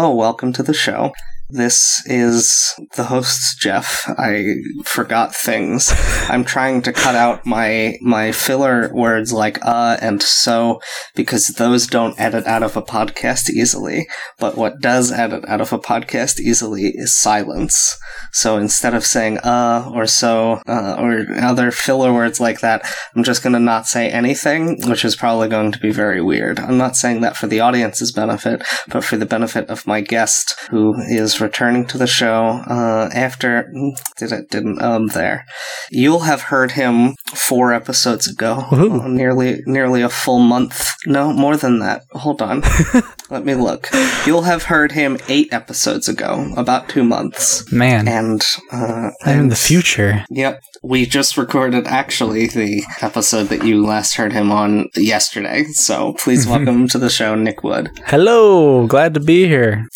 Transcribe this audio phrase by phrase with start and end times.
[0.00, 1.12] Hello, welcome to the show.
[1.52, 4.04] This is the host's Jeff.
[4.08, 4.54] I
[4.84, 5.92] forgot things.
[6.28, 10.80] I'm trying to cut out my my filler words like uh and so
[11.16, 14.06] because those don't edit out of a podcast easily.
[14.38, 17.98] But what does edit out of a podcast easily is silence.
[18.32, 22.82] So instead of saying uh or so uh, or other filler words like that,
[23.16, 26.60] I'm just going to not say anything, which is probably going to be very weird.
[26.60, 30.54] I'm not saying that for the audience's benefit, but for the benefit of my guest
[30.70, 33.70] who is returning to the show uh, after
[34.16, 35.44] did it didn't um there.
[35.90, 40.88] You'll have heard him four episodes ago, uh, nearly nearly a full month.
[41.06, 42.02] No, more than that.
[42.12, 42.62] Hold on,
[43.30, 43.88] let me look.
[44.26, 49.38] You'll have heard him eight episodes ago, about two months, Man, and uh, I'm in
[49.40, 50.24] and- the future.
[50.30, 50.60] Yep.
[50.82, 55.64] We just recorded actually the episode that you last heard him on yesterday.
[55.64, 57.90] So please welcome to the show, Nick Wood.
[58.06, 59.86] Hello, glad to be here.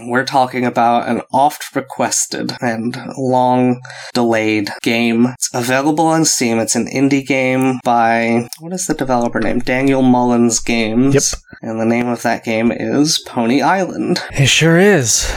[0.00, 3.80] We're talking about an oft requested and long
[4.14, 5.26] delayed game.
[5.26, 6.58] It's available on Steam.
[6.58, 9.58] It's an indie game by, what is the developer name?
[9.60, 11.14] Daniel Mullins Games.
[11.14, 11.22] Yep.
[11.62, 14.22] And the name of that game is Pony Island.
[14.32, 15.32] It sure is.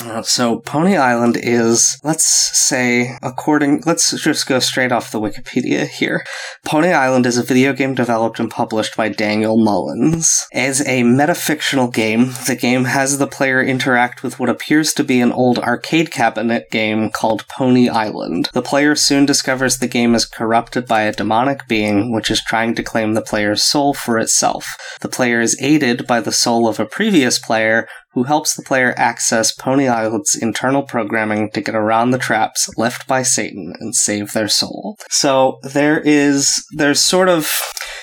[0.00, 5.86] Uh, so Pony Island is, let's say, according, let's just go straight off the Wikipedia
[5.86, 6.24] here.
[6.64, 10.46] Pony Island is a video game developed and published by Daniel Mullins.
[10.52, 15.20] As a metafictional game, the game has the player interact with what appears to be
[15.20, 18.48] an old arcade cabinet game called Pony Island.
[18.52, 22.74] The player soon discovers the game is corrupted by a demonic being which is trying
[22.76, 24.66] to claim the player's soul for itself.
[25.00, 28.94] The player is aided by the soul of a previous player who helps the player
[28.96, 34.32] access Pony Island's internal programming to get around the traps left by Satan and save
[34.32, 34.96] their soul.
[35.10, 37.50] So there is there's sort of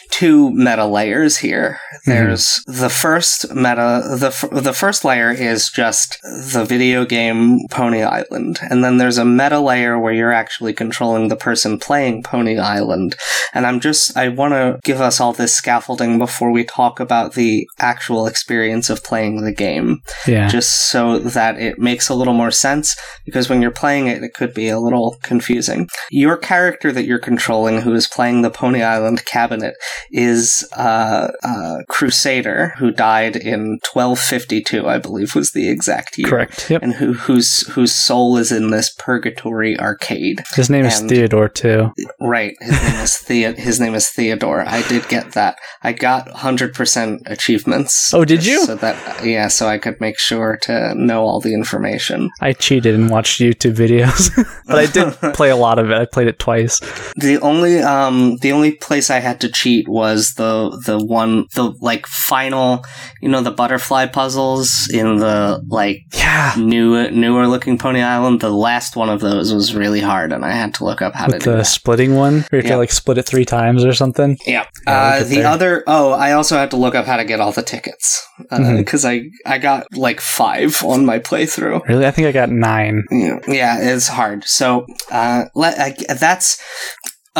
[0.10, 1.80] two meta layers here.
[1.94, 2.12] Mm-hmm.
[2.12, 8.02] There's the first meta the f- the first layer is just the video game Pony
[8.04, 12.58] Island and then there's a meta layer where you're actually controlling the person playing Pony
[12.58, 13.16] Island.
[13.54, 17.34] And I'm just I want to give us all this scaffolding before we talk about
[17.34, 20.48] the actual experience of playing the game Yeah.
[20.48, 24.34] just so that it makes a little more sense because when you're playing it, it
[24.34, 25.88] could be a little confusing.
[26.10, 29.76] Your character that you're controlling, who is playing the Pony Island cabinet,
[30.12, 36.28] is uh, uh, Crusader, who died in 1252, I believe was the exact year.
[36.28, 36.70] Correct.
[36.70, 36.82] Yep.
[36.82, 40.44] And who whose whose soul is in this purgatory arcade.
[40.54, 41.92] His name is Theodore too.
[42.20, 42.56] Right.
[42.60, 44.64] His name is Thea- his name is Theodore.
[44.68, 45.58] I did get that.
[45.84, 48.14] I got 100% achievements.
[48.14, 48.66] Oh, did you?
[48.66, 52.30] So that yeah, so I could make sure to know all the information.
[52.42, 54.30] I cheated and watched YouTube videos,
[54.68, 55.98] but I did play a lot of it.
[55.98, 56.80] I played it twice.
[57.16, 61.74] The only um the only place I had to cheat was the the one the
[61.82, 62.84] like final,
[63.22, 66.54] you know, the butterfly puzzles in the like Yeah.
[66.58, 68.42] new newer looking Pony Island.
[68.42, 71.28] The last one of those was really hard and I had to look up how
[71.28, 71.66] With to do the that.
[71.66, 74.38] splitting one, where you have to like split it three times or something.
[74.46, 74.66] Yeah.
[74.88, 75.48] Yeah, uh, the there.
[75.48, 79.04] other, oh, I also had to look up how to get all the tickets because
[79.06, 79.30] Mhm.
[79.46, 81.88] I I got like five on my playthrough.
[81.88, 83.04] Really, I think I got nine.
[83.12, 84.44] Yeah, yeah, it's hard.
[84.46, 86.60] So uh, let I, that's.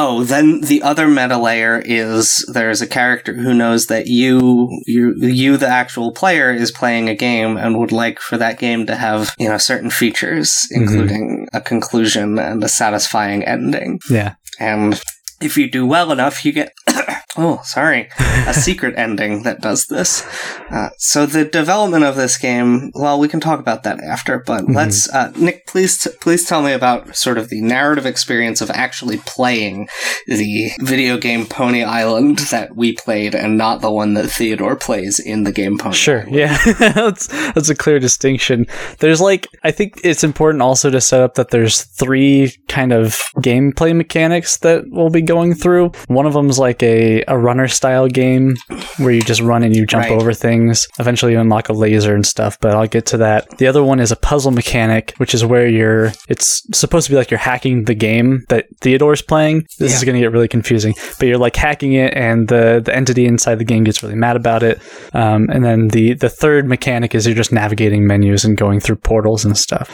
[0.02, 5.14] Oh, then the other meta layer is there's a character who knows that you, you,
[5.18, 8.96] you, the actual player, is playing a game and would like for that game to
[8.96, 10.76] have you know certain features, Mhm.
[10.82, 14.00] including a conclusion and a satisfying ending.
[14.10, 14.36] Yeah.
[14.58, 15.02] And
[15.42, 16.72] if you do well enough, you get.
[17.40, 18.10] Oh, sorry.
[18.48, 20.24] A secret ending that does this.
[20.70, 24.66] Uh, so the development of this game, well, we can talk about that after, but
[24.66, 24.76] Mhm.
[24.76, 25.10] let's.
[25.10, 29.18] Uh, Nick, please, t- please tell me about sort of the narrative experience of actually
[29.26, 29.88] playing
[30.28, 35.20] the video game Pony Island that we played and not the one that Theodore plays
[35.20, 36.20] in the game Pony Sure.
[36.22, 36.36] Island.
[36.36, 36.58] Yeah.
[36.94, 38.66] that's that's a clear distinction.
[39.00, 43.18] There's like I think it's important also to set up that there's three kind of
[43.38, 45.92] gameplay mechanics that we'll be going through.
[46.08, 48.56] One of them's like a a runner style game
[48.98, 50.12] where you just run and you jump Right.
[50.12, 50.88] over things.
[51.00, 53.58] Eventually, you unlock a laser and stuff, but I'll get to that.
[53.58, 56.12] The other one is a puzzle mechanic, which is where you're.
[56.28, 59.66] It's supposed to be like you're hacking the game that Theodore's playing.
[59.80, 62.96] This is going to get really confusing, but you're like hacking it, and the the
[62.96, 64.82] entity inside the game gets really mad about it.
[65.14, 68.98] Um, and then the the third mechanic is you're just navigating menus and going through
[68.98, 69.90] portals and stuff.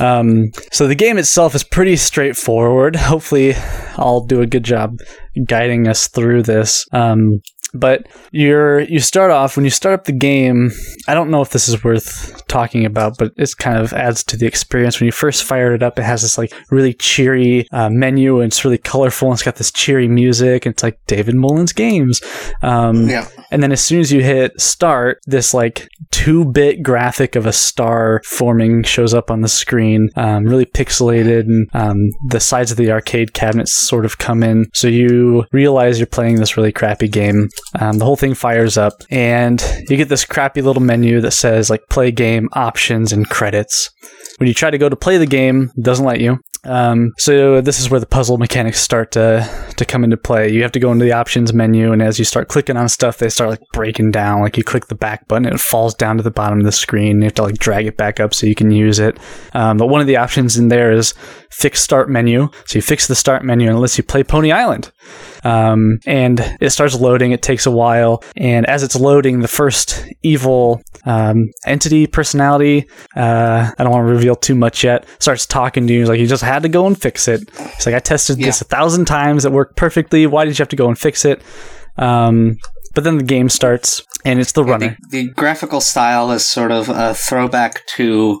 [0.00, 2.96] Um, so the game itself is pretty straightforward.
[2.96, 3.54] Hopefully,
[3.96, 4.98] I'll do a good job
[5.46, 6.86] guiding us through this.
[6.92, 7.40] Um,
[7.74, 10.70] but you're you start off when you start up the game.
[11.08, 14.36] I don't know if this is worth talking about, but it kind of adds to
[14.36, 15.00] the experience.
[15.00, 18.50] When you first fire it up, it has this like really cheery uh, menu, and
[18.52, 19.28] it's really colorful.
[19.28, 22.20] And it's got this cheery music, and it's like David Mullins games.
[22.62, 23.26] Um, Yeah.
[23.50, 27.52] and then as soon as you hit start, this like two bit graphic of a
[27.52, 32.76] star forming shows up on the screen, um, really pixelated, and um, the sides of
[32.76, 34.66] the arcade cabinets sort of come in.
[34.74, 37.48] So you realize you're playing this really crappy game.
[37.78, 41.70] Um, the whole thing fires up, and you get this crappy little menu that says
[41.70, 43.90] like play game, options, and credits.
[44.38, 46.38] When you try to go to play the game, it doesn't let you.
[46.64, 50.50] Um, so this is where the puzzle mechanics start to to come into play.
[50.50, 53.18] You have to go into the options menu, and as you start clicking on stuff,
[53.18, 54.42] they start like breaking down.
[54.42, 56.72] Like you click the back button, and it falls down to the bottom of the
[56.72, 57.18] screen.
[57.18, 59.18] You have to like drag it back up so you can use it.
[59.54, 61.14] Um, but one of the options in there is
[61.50, 62.48] fix start menu.
[62.66, 64.92] So you fix the start menu, and it lets you play Pony Island.
[65.44, 67.32] Um, and it starts loading.
[67.32, 72.88] It takes a while, and as it's loading, the first evil um, entity personality.
[73.16, 75.06] Uh, I don't want to reveal too much yet.
[75.18, 76.00] Starts talking to you.
[76.00, 77.48] He's like, you just had to go and fix it.
[77.58, 79.44] It's like I tested this a thousand times.
[79.44, 80.26] It worked perfectly.
[80.26, 81.42] Why did you have to go and fix it?
[81.96, 82.56] Um,
[82.94, 84.96] but then the game starts, and it's the runner.
[85.10, 88.38] The, the graphical style is sort of a throwback to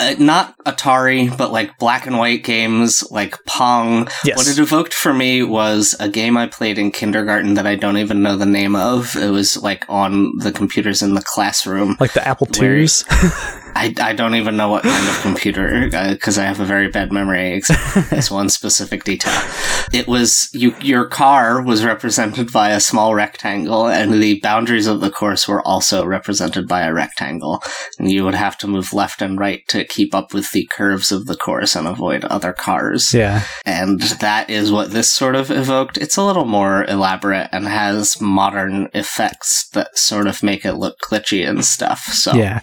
[0.00, 4.08] uh, not Atari, but like black and white games like Pong.
[4.24, 4.36] Yes.
[4.36, 7.98] What it evoked for me was a game I played in kindergarten that I don't
[7.98, 9.14] even know the name of.
[9.14, 11.96] It was like on the computers in the classroom.
[12.00, 13.04] like the Apple IIs.
[13.74, 16.88] I, I don't even know what kind of computer uh, because I have a very
[16.88, 17.80] bad memory except
[18.10, 19.40] this one specific detail.
[19.92, 20.74] It was you.
[20.80, 25.66] Your car was represented by a small rectangle, and the boundaries of the course were
[25.66, 27.62] also represented by a rectangle.
[27.98, 31.12] And you would have to move left and right to keep up with the curves
[31.12, 33.12] of the course and avoid other cars.
[33.12, 33.44] yeah.
[33.64, 35.98] And that is what this sort of evoked.
[35.98, 40.98] It's a little more elaborate and has modern effects that sort of make it look
[41.00, 42.00] glitchy and stuff.
[42.00, 42.60] So Yeah,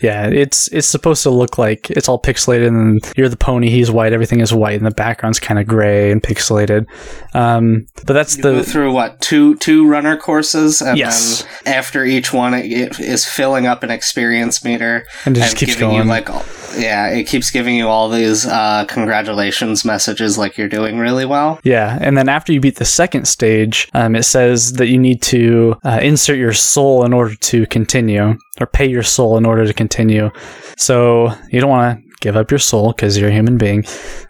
[0.00, 0.26] yeah.
[0.50, 3.70] It's it's supposed to look like it's all pixelated, and you're the pony.
[3.70, 4.12] He's white.
[4.12, 6.86] Everything is white, and the background's kind of gray and pixelated.
[7.34, 11.44] Um, but that's You go the through what two two runner courses, and Yes.
[11.64, 15.56] then after each one, it, it is filling up an experience meter and it just
[15.56, 16.02] keeps giving going.
[16.02, 16.44] you like, all,
[16.76, 21.60] yeah, it keeps giving you all these uh, congratulations messages, like you're doing really well.
[21.62, 25.22] Yeah, and then after you beat the second stage, um, it says that you need
[25.22, 29.66] to uh, insert your soul in order to continue, or pay your soul in order
[29.66, 30.30] to continue.
[30.76, 33.84] So you don't want to give up your soul because you're a human being.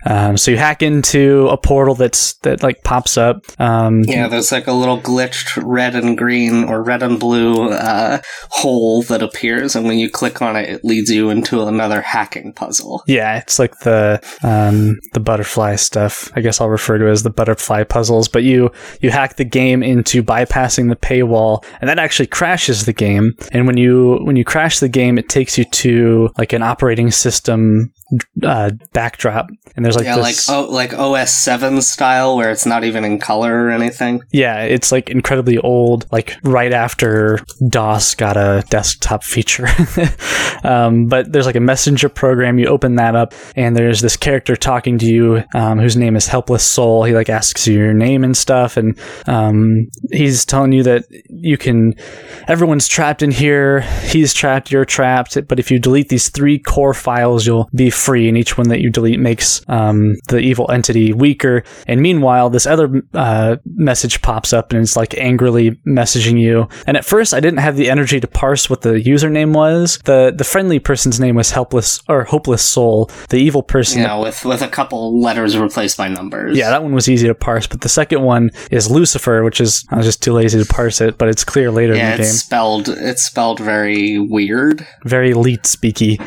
[0.06, 3.44] Um, so you hack into a portal that's that like pops up.
[3.60, 8.20] Um, Yeah, there's like a little glitched red and green or red and blue uh,
[8.50, 12.52] hole that appears, and when you click on it, it leads you into another hacking
[12.52, 13.02] puzzle.
[13.06, 16.30] Yeah, it's like the um, the butterfly stuff.
[16.34, 18.28] I guess I'll refer to it as the butterfly puzzles.
[18.28, 18.70] But you
[19.00, 23.34] you hack the game into bypassing the paywall, and that actually crashes the game.
[23.52, 27.10] And when you when you crash the game, it takes you to like an operating
[27.10, 27.92] system um,
[28.42, 32.84] uh, backdrop, and there's like yeah, like oh, like OS seven style, where it's not
[32.84, 34.22] even in color or anything.
[34.32, 39.68] Yeah, it's like incredibly old, like right after DOS got a desktop feature.
[40.64, 42.58] um, but there's like a messenger program.
[42.58, 46.26] You open that up, and there's this character talking to you, um, whose name is
[46.26, 47.04] Helpless Soul.
[47.04, 51.56] He like asks you your name and stuff, and um, he's telling you that you
[51.56, 51.94] can.
[52.48, 53.82] Everyone's trapped in here.
[54.02, 54.70] He's trapped.
[54.70, 55.36] You're trapped.
[55.48, 58.28] But if you delete these three core files, you'll be free.
[58.28, 61.62] And each one that you delete makes um, the evil entity weaker.
[61.86, 66.68] And meanwhile, this other uh, message pops up and it's like angrily messaging you.
[66.86, 69.98] And at first, I didn't have the energy to parse what the username was.
[70.04, 73.10] the The friendly person's name was Helpless or Hopeless Soul.
[73.28, 76.56] The evil person know, with with a couple letters replaced by numbers.
[76.56, 79.84] yeah, that one was easy to parse, but the second one is Lucifer, which is
[79.90, 82.22] I was just too lazy to parse it, but it's clear later yeah, in the
[82.22, 82.36] it's game.
[82.38, 84.86] spelled it's spelled very weird.
[85.04, 86.18] Very elite speaky.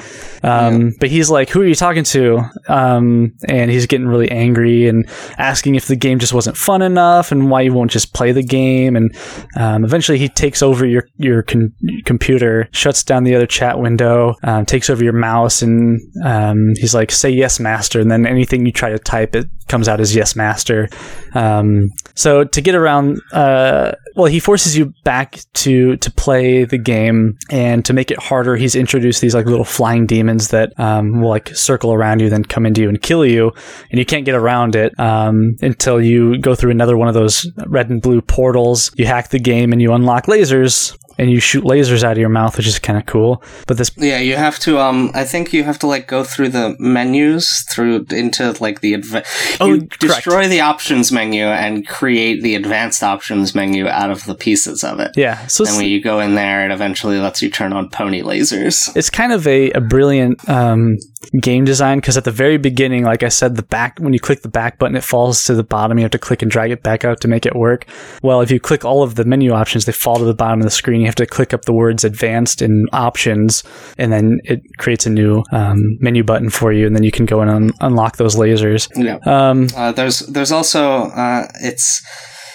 [0.43, 4.87] Um, But he's like, "Who are you talking to?" Um, and he's getting really angry
[4.87, 8.31] and asking if the game just wasn't fun enough and why you won't just play
[8.31, 8.95] the game.
[8.95, 9.15] And
[9.57, 11.73] um, eventually, he takes over your your con-
[12.05, 16.93] computer, shuts down the other chat window, um, takes over your mouse, and um, he's
[16.93, 20.15] like, "Say yes, master." And then anything you try to type, it comes out as
[20.15, 20.89] yes master.
[21.33, 26.77] Um, so to get around, uh, well, he forces you back to to play the
[26.77, 31.21] game, and to make it harder, he's introduced these like little flying demons that um,
[31.21, 33.51] will like circle around you, then come into you and kill you,
[33.89, 37.49] and you can't get around it um, until you go through another one of those
[37.67, 38.91] red and blue portals.
[38.95, 42.29] You hack the game and you unlock lasers, and you shoot lasers out of your
[42.29, 43.43] mouth, which is kind of cool.
[43.67, 44.79] But this, Yeah, you have to.
[44.79, 48.93] Um, I think you have to like go through the menus through into like the
[48.93, 49.99] adva- Oh, you correct.
[49.99, 54.99] destroy the options menu and create the advanced options menu out of the pieces of
[54.99, 55.11] it.
[55.15, 57.89] yeah, so And it's, when you go in there, it eventually lets you turn on
[57.89, 58.95] pony lasers.
[58.95, 60.97] it's kind of a, a brilliant um,
[61.41, 64.41] game design because at the very beginning, like I said, the back when you click
[64.41, 65.97] the back button, it falls to the bottom.
[65.97, 67.85] You have to click and drag it back out to make it work.
[68.21, 70.65] Well, if you click all of the menu options, they fall to the bottom of
[70.65, 71.01] the screen.
[71.01, 73.63] You have to click up the words "advanced" and "options,"
[73.97, 77.25] and then it creates a new um, menu button for you, and then you can
[77.25, 78.89] go and un- unlock those lasers.
[78.95, 79.17] Yeah.
[79.25, 82.01] Um, Uh, there's there's also uh, it's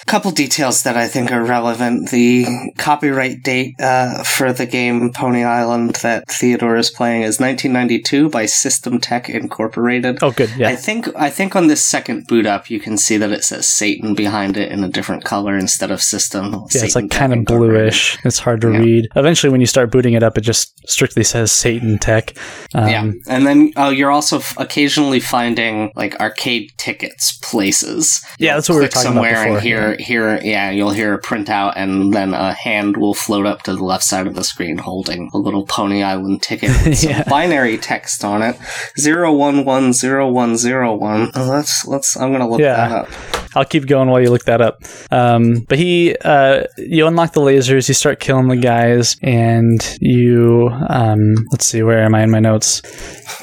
[0.09, 2.09] couple details that I think are relevant.
[2.09, 2.45] The
[2.77, 8.45] copyright date uh, for the game Pony Island that Theodore is playing is 1992 by
[8.45, 10.17] System Tech Incorporated.
[10.21, 10.75] oh, good, I yeah.
[10.75, 14.15] think I think on this second boot up, you can see that it says Satan
[14.15, 16.53] behind it in a different color instead of System.
[16.73, 18.17] Yeah, it's like kind of bluish.
[18.25, 18.79] It's hard to Yeah.
[18.79, 19.07] read.
[19.15, 22.33] Eventually, when you start booting it up, it just strictly says Satan Tech.
[22.73, 28.25] Um, yeah, and then uh, you're also f- occasionally finding like arcade tickets places.
[28.39, 31.13] Yeah, that's what we were talking about somewhere before, and hear hear yeah, you'll hear
[31.13, 34.43] a printout, and then a hand will float up to the left side of the
[34.43, 37.23] screen holding a little Pony Island ticket with some Yeah.
[37.29, 38.57] binary text on it
[38.97, 41.31] zero one one zero one zero one.
[41.35, 42.15] Oh, let's let's.
[42.17, 42.75] I'm gonna look Yeah.
[42.75, 43.09] that up.
[43.55, 44.83] I'll keep going while you look that up.
[45.09, 50.69] Um, but he, uh, you unlock the lasers, you start killing the guys, and you,
[50.87, 52.83] um, let's see, where am I in my notes?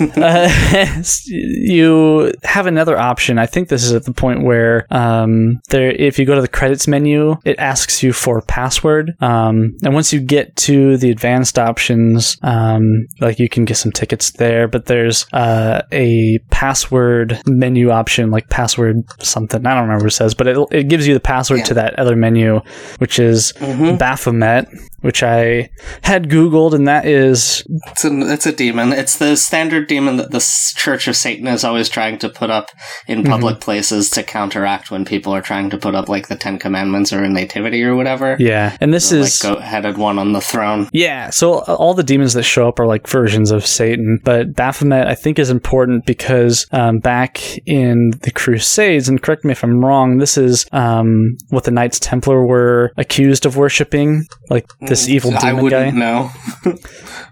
[0.17, 0.49] uh,
[1.27, 3.37] you have another option.
[3.39, 6.49] I think this is at the point where, um, there, if you go to the
[6.49, 9.13] credits menu, it asks you for a password.
[9.21, 13.93] Um, and once you get to the advanced options, um, like you can get some
[13.93, 19.67] tickets there, but there's, uh, a password menu option, like password something.
[19.67, 21.65] I don't remember what it says, but it, it gives you the password Yeah.
[21.67, 22.61] to that other menu,
[22.99, 23.99] which is Mhm.
[23.99, 24.69] Baphomet,
[25.01, 25.69] which I
[26.03, 28.93] had Googled, and that is It's a, it's a demon.
[28.93, 30.45] It's the standard demon that the
[30.77, 32.71] Church of Satan is always trying to put up
[33.07, 33.31] in Mm-hmm.
[33.33, 37.13] public places to counteract when people are trying to put up like the Ten Commandments
[37.13, 38.37] or nativity or whatever.
[38.39, 40.89] yeah, and this The, is like goat-headed one on the throne.
[40.93, 44.55] Yeah, so uh, all the demons that show up are like versions of Satan, but
[44.55, 49.63] Baphomet I think is important because um, back in the Crusades, and correct me if
[49.63, 55.09] I'm wrong, this is um, what the Knights Templar were accused of worshiping, like this
[55.09, 55.91] evil I demon guy.
[55.91, 56.31] know.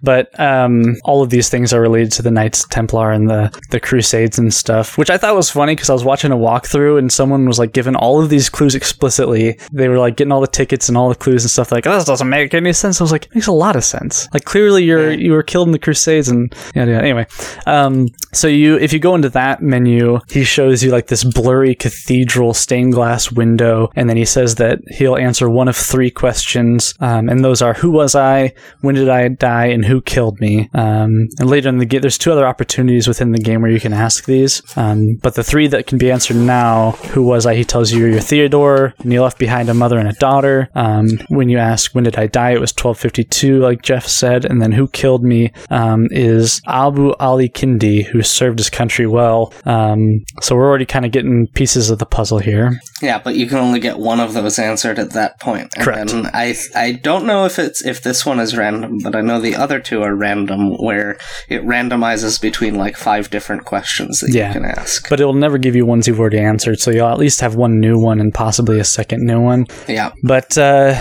[0.03, 3.81] But um, all of these things are related to the Knights Templar and the the
[3.81, 7.11] Crusades and stuff, which I thought was funny because I was watching a walkthrough and
[7.11, 9.59] someone was like given all of these clues explicitly.
[9.73, 11.73] They were like getting all the tickets and all the clues and stuff.
[11.73, 13.00] Like "Oh, this doesn't make any sense.
[13.00, 14.29] I was like, it makes a lot of sense.
[14.35, 17.00] Like clearly you're you were killed in the Crusades and yeah, yeah.
[17.00, 17.26] Anyway,
[17.67, 21.75] um, so you if you go into that menu, he shows you like this blurry
[21.75, 26.95] cathedral stained glass window, and then he says that he'll answer one of three questions,
[27.00, 30.69] um, and those are who was I, when did I die, and who killed me.
[30.75, 33.81] Um, and later in the game, there's two other opportunities within the game where you
[33.81, 37.55] can ask these, um, but the three that can be answered now, who was I?
[37.55, 40.69] He tells you you're Theodore, and you left behind a mother and a daughter.
[40.75, 44.61] Um, when you ask when did I die, it was 1252, like Jeff said, and
[44.62, 49.52] then who killed me um, is Abu Ali Kindi, who served his country well.
[49.64, 52.81] Um, so we're already kind of getting pieces of the puzzle here.
[53.02, 55.73] Yeah, but you can only get one of those answered at that point.
[55.76, 56.11] And Correct.
[56.11, 59.40] then I I don't know if it's if this one is random, but I know
[59.40, 64.49] the other two are random, where it randomizes between like five different questions that Yeah.
[64.49, 65.09] you can ask.
[65.11, 67.54] But it will never give you ones you've already answered, so you'll at least have
[67.57, 69.66] one new one and possibly a second new one.
[69.88, 70.94] Yeah, But uh,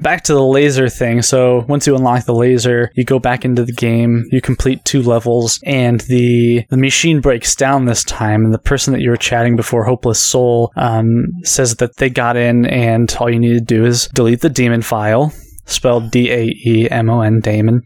[0.00, 1.22] back to the laser thing.
[1.22, 5.02] So once you unlock the laser, you go back into the game, you complete two
[5.02, 8.44] levels, and the the machine breaks down this time.
[8.44, 12.36] And the person that you were chatting before, Hopeless Soul, um, says that they got
[12.36, 15.32] in, and all you need to do is delete the demon file.
[15.66, 17.82] Spelled D A E M O N daemon,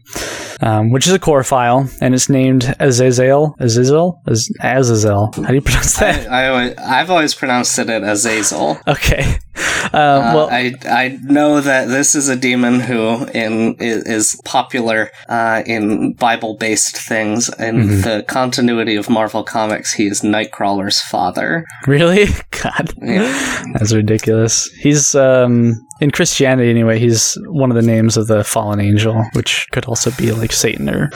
[0.63, 3.55] um, which is a core file, and it's named Azazel.
[3.59, 4.21] Azazel?
[4.25, 5.31] Az- Azazel.
[5.35, 6.31] How do you pronounce that?
[6.31, 8.79] I, I always, I've always pronounced it as Azazel.
[8.87, 9.39] Okay.
[9.55, 14.41] Um, uh, well, I I know that this is a demon who in is, is
[14.45, 17.49] popular uh, in Bible based things.
[17.59, 18.01] In mm-hmm.
[18.01, 21.65] the continuity of Marvel Comics, he is Nightcrawler's father.
[21.85, 22.27] Really?
[22.63, 23.63] God, yeah.
[23.73, 24.71] that's ridiculous.
[24.71, 29.67] He's um, in Christianity anyway, he's one of the names of the fallen angel, which
[29.71, 31.09] could also be like Satan or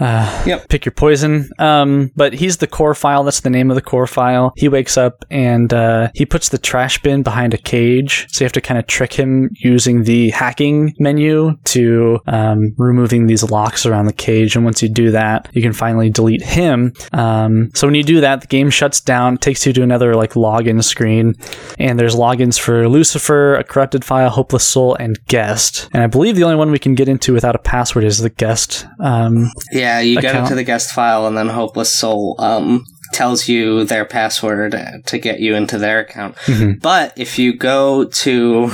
[0.00, 0.68] uh, yep.
[0.68, 1.48] pick your poison.
[1.58, 3.24] Um, but he's the core file.
[3.24, 4.52] That's the name of the core file.
[4.56, 8.26] He wakes up and uh, he puts the trash bin behind a cage.
[8.30, 13.26] So you have to kind of trick him using the hacking menu to um, removing
[13.26, 14.56] these locks around the cage.
[14.56, 16.92] And once you do that, you can finally delete him.
[17.12, 20.32] Um, so when you do that, the game shuts down, takes you to another like
[20.32, 21.34] login screen,
[21.78, 25.88] and there's logins for Lucifer, a corrupted file, Hopeless Soul, and Guest.
[25.92, 28.30] And I believe the only one we can get into without a password is the
[28.30, 28.63] Guest.
[28.98, 30.34] Um, yeah, you account.
[30.34, 34.74] get into the Guest file, and then Hopeless Soul um, tells you their password
[35.06, 36.34] to get you into their account.
[36.46, 36.78] Mm-hmm.
[36.80, 38.70] But if you go to,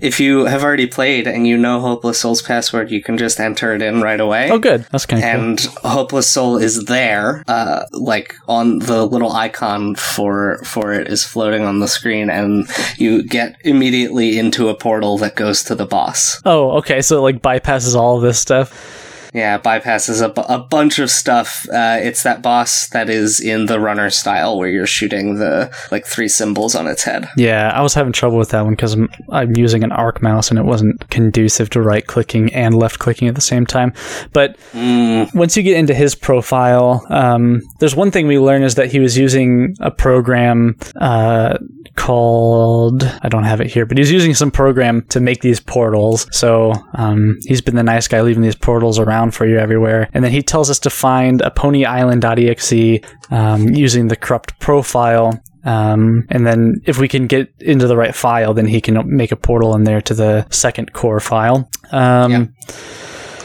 [0.00, 3.74] if you have already played and you know Hopeless Soul's password, you can just enter
[3.74, 4.50] it in right away.
[4.50, 4.86] Oh, good.
[4.90, 5.90] That's kind of And cool.
[5.90, 11.64] Hopeless Soul is there, uh, like on the little icon for for it is floating
[11.64, 16.40] on the screen, and you get immediately into a portal that goes to the boss.
[16.44, 17.02] Oh, okay.
[17.02, 19.01] So it like bypasses all of this stuff.
[19.32, 21.66] Yeah, bypasses a, b- a bunch of stuff.
[21.72, 26.04] Uh, it's that boss that is in the runner style where you're shooting the like
[26.04, 27.28] three symbols on its head.
[27.36, 30.50] Yeah, I was having trouble with that one because I'm, I'm, using an arc mouse
[30.50, 33.92] and it wasn't conducive to right clicking and left clicking at the same time.
[34.32, 35.32] But mm.
[35.34, 38.98] once you get into his profile, um, there's one thing we learn is that he
[38.98, 41.58] was using a program uh,
[41.96, 46.26] called I don't have it here, but he's using some program to make these portals.
[46.32, 50.08] So um, he's been the nice guy leaving these portals around for you everywhere.
[50.12, 55.40] And then he tells us to find a ponyisland.exe um, using the corrupt profile.
[55.64, 59.32] Um, and then if we can get into the right file, then he can make
[59.32, 61.68] a portal in there to the second core file.
[61.92, 62.46] Um, yeah.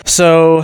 [0.05, 0.63] So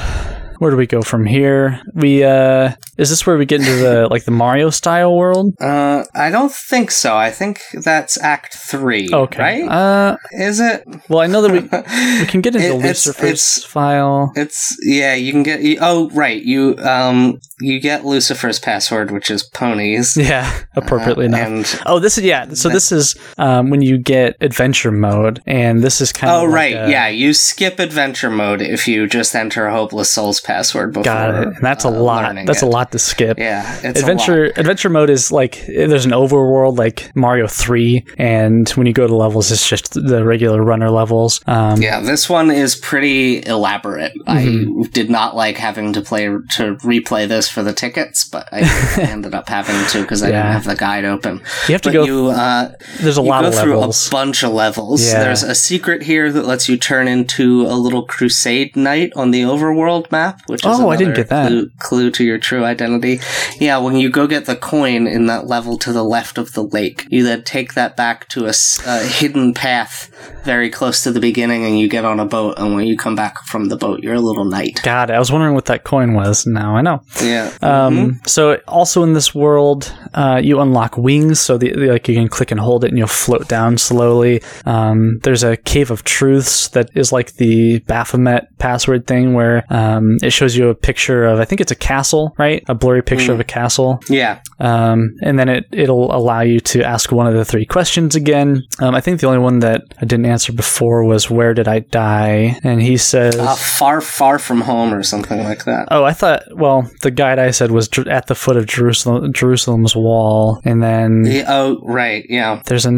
[0.64, 1.82] where do we go from here?
[1.94, 5.54] We uh is this where we get into the like the Mario style world?
[5.60, 7.18] Uh I don't think so.
[7.18, 9.40] I think that's act 3, okay.
[9.40, 9.64] right?
[9.68, 10.86] Uh is it?
[11.10, 11.60] Well, I know that we
[12.22, 14.32] we can get into it, Lucifer's it's, file.
[14.36, 16.42] It's yeah, you can get Oh, right.
[16.42, 20.18] You um you get Lucifer's password which is ponies.
[20.24, 21.82] Yeah, appropriately uh, enough.
[21.86, 22.54] oh, this is yeah.
[22.54, 26.46] So this is um when you get adventure mode and this is kind of Oh,
[26.46, 26.74] right.
[26.74, 31.04] a, yeah, you skip adventure mode if you just enter Hopeless Soul's password password before.
[31.04, 31.48] Got it.
[31.48, 32.36] And that's a uh, lot.
[32.46, 32.66] That's it.
[32.66, 33.38] a lot to skip.
[33.38, 38.94] Yeah, adventure adventure mode is like there's an overworld like Mario Three, and when you
[38.94, 41.42] go to levels, it's just the regular runner levels.
[41.48, 44.14] Um, yeah, this one is pretty elaborate.
[44.28, 44.84] Mm-hmm.
[44.84, 48.62] I did not like having to play to replay this for the tickets, but I
[49.02, 50.42] ended up having to because I yeah.
[50.42, 51.42] didn't have the guide open.
[51.68, 52.04] You have to but go.
[52.04, 54.08] You, uh, there's a you lot go of through levels.
[54.08, 55.06] a bunch of levels.
[55.06, 55.24] Yeah.
[55.24, 59.42] There's a secret here that lets you turn into a little crusade knight on the
[59.42, 63.20] overworld map which is oh, I didn't get that clue, clue, to your true identity.
[63.60, 66.64] Yeah, when you go get the coin in that level to the left of the
[66.64, 68.54] lake, you then take that back to a,
[68.86, 70.13] a hidden path
[70.44, 72.56] very close to the beginning, and you get on a boat.
[72.58, 74.80] And when you come back from the boat, you're a little knight.
[74.84, 76.46] God, I was wondering what that coin was.
[76.46, 77.02] Now I know.
[77.22, 77.52] Yeah.
[77.62, 78.28] Um, mm-hmm.
[78.28, 82.52] So also in this world, uh, you unlock wings, so the, like you can click
[82.52, 84.42] and hold it, and you'll float down slowly.
[84.66, 90.18] Um, there's a cave of truths that is like the Baphomet password thing, where um,
[90.22, 92.64] it shows you a picture of I think it's a castle, right?
[92.68, 93.36] A blurry picture mm.
[93.36, 94.00] of a castle.
[94.10, 94.42] Yeah.
[94.60, 98.64] Um, and then it it'll allow you to ask one of the three questions again.
[98.80, 101.80] Um, I think the only one that I didn't answer before was where did I
[101.80, 102.60] die?
[102.64, 105.88] And he says uh, far, far from home or something like that.
[105.90, 106.44] Oh, I thought.
[106.56, 111.24] Well, the guide I said was at the foot of Jerusalem, Jerusalem's wall, and then
[111.26, 112.62] yeah, oh, right, yeah.
[112.66, 112.92] There's a.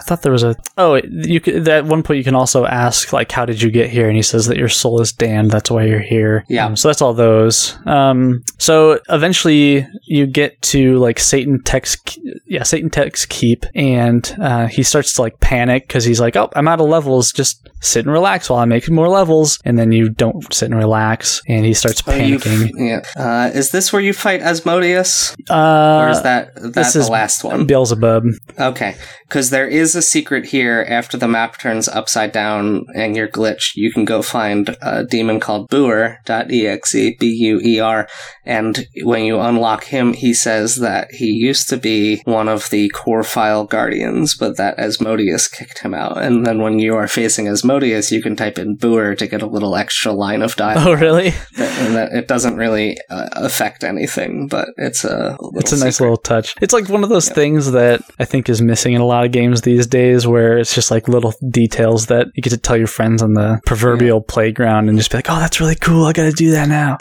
[0.00, 0.56] I thought there was a.
[0.78, 3.90] Oh, you could, at one point you can also ask like, "How did you get
[3.90, 5.50] here?" And he says that your soul is damned.
[5.50, 6.46] That's why you're here.
[6.48, 6.64] Yeah.
[6.64, 7.76] Um, so that's all those.
[7.86, 11.98] Um, so eventually you get to like Satan Tech's,
[12.46, 16.48] yeah, Satan Tech's keep, and uh, he starts to like panic because he's like, "Oh,
[16.56, 17.30] I'm out of levels.
[17.30, 20.78] Just sit and relax while I make more levels." And then you don't sit and
[20.78, 22.70] relax, and he starts panicking.
[22.74, 23.02] Oh, yeah.
[23.16, 25.36] Uh, is this where you fight Asmodeus?
[25.50, 27.66] Uh, or is that that's the last one?
[27.66, 28.24] Beelzebub.
[28.58, 28.96] Okay,
[29.28, 30.84] because there is a secret here.
[30.88, 35.40] After the map turns upside down and you're glitched, you can go find a demon
[35.40, 38.08] called Buer.exe, B U E R.
[38.44, 42.88] And when you unlock him, he says that he used to be one of the
[42.90, 46.22] core file guardians, but that Asmodeus kicked him out.
[46.22, 49.46] And then when you are facing Asmodeus, you can type in Buer to get a
[49.46, 50.86] little extra line of dialogue.
[50.86, 51.28] Oh, really?
[51.58, 55.86] and that it doesn't really uh, affect anything, but it's a it's a secret.
[55.86, 56.54] nice little touch.
[56.60, 57.34] It's like one of those yeah.
[57.34, 60.58] things that I think is missing in a lot of games these these days where
[60.58, 64.20] it's just like little details that you get to tell your friends on the proverbial
[64.20, 66.04] playground and just be like, "Oh, that's really cool.
[66.04, 66.98] I got to do that now."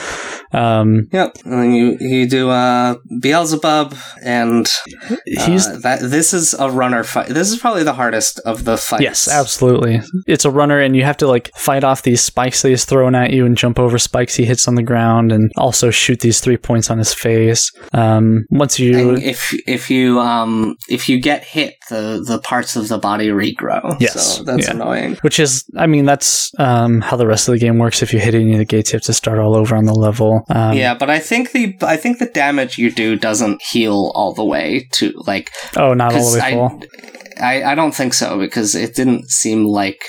[0.51, 1.37] Um, Yep.
[1.45, 4.67] And then you you do uh Beelzebub and
[5.25, 7.27] he's uh, that this is a runner fight.
[7.27, 9.03] This is probably the hardest of the fights.
[9.03, 10.01] Yes, absolutely.
[10.25, 13.15] It's a runner, and you have to like fight off these spikes that he's throwing
[13.15, 16.39] at you, and jump over spikes he hits on the ground, and also shoot these
[16.39, 17.71] three points on his face.
[17.93, 22.68] Um, once you, And if if you um if you get hit, the the parts
[22.75, 23.95] of the body regrow.
[23.99, 24.37] Yes.
[24.37, 24.73] So that's Yeah.
[24.73, 25.17] annoying.
[25.21, 28.01] which is, I mean, that's um, how the rest of the game works.
[28.01, 29.93] If you hit any of the gates, you have to start all over on the
[29.93, 30.43] level.
[30.49, 34.33] Um, yeah, but I think the I think the damage you do doesn't heal all
[34.33, 36.81] the way to like Oh, not all the way I, full.
[37.41, 40.01] I I don't think so because it didn't seem like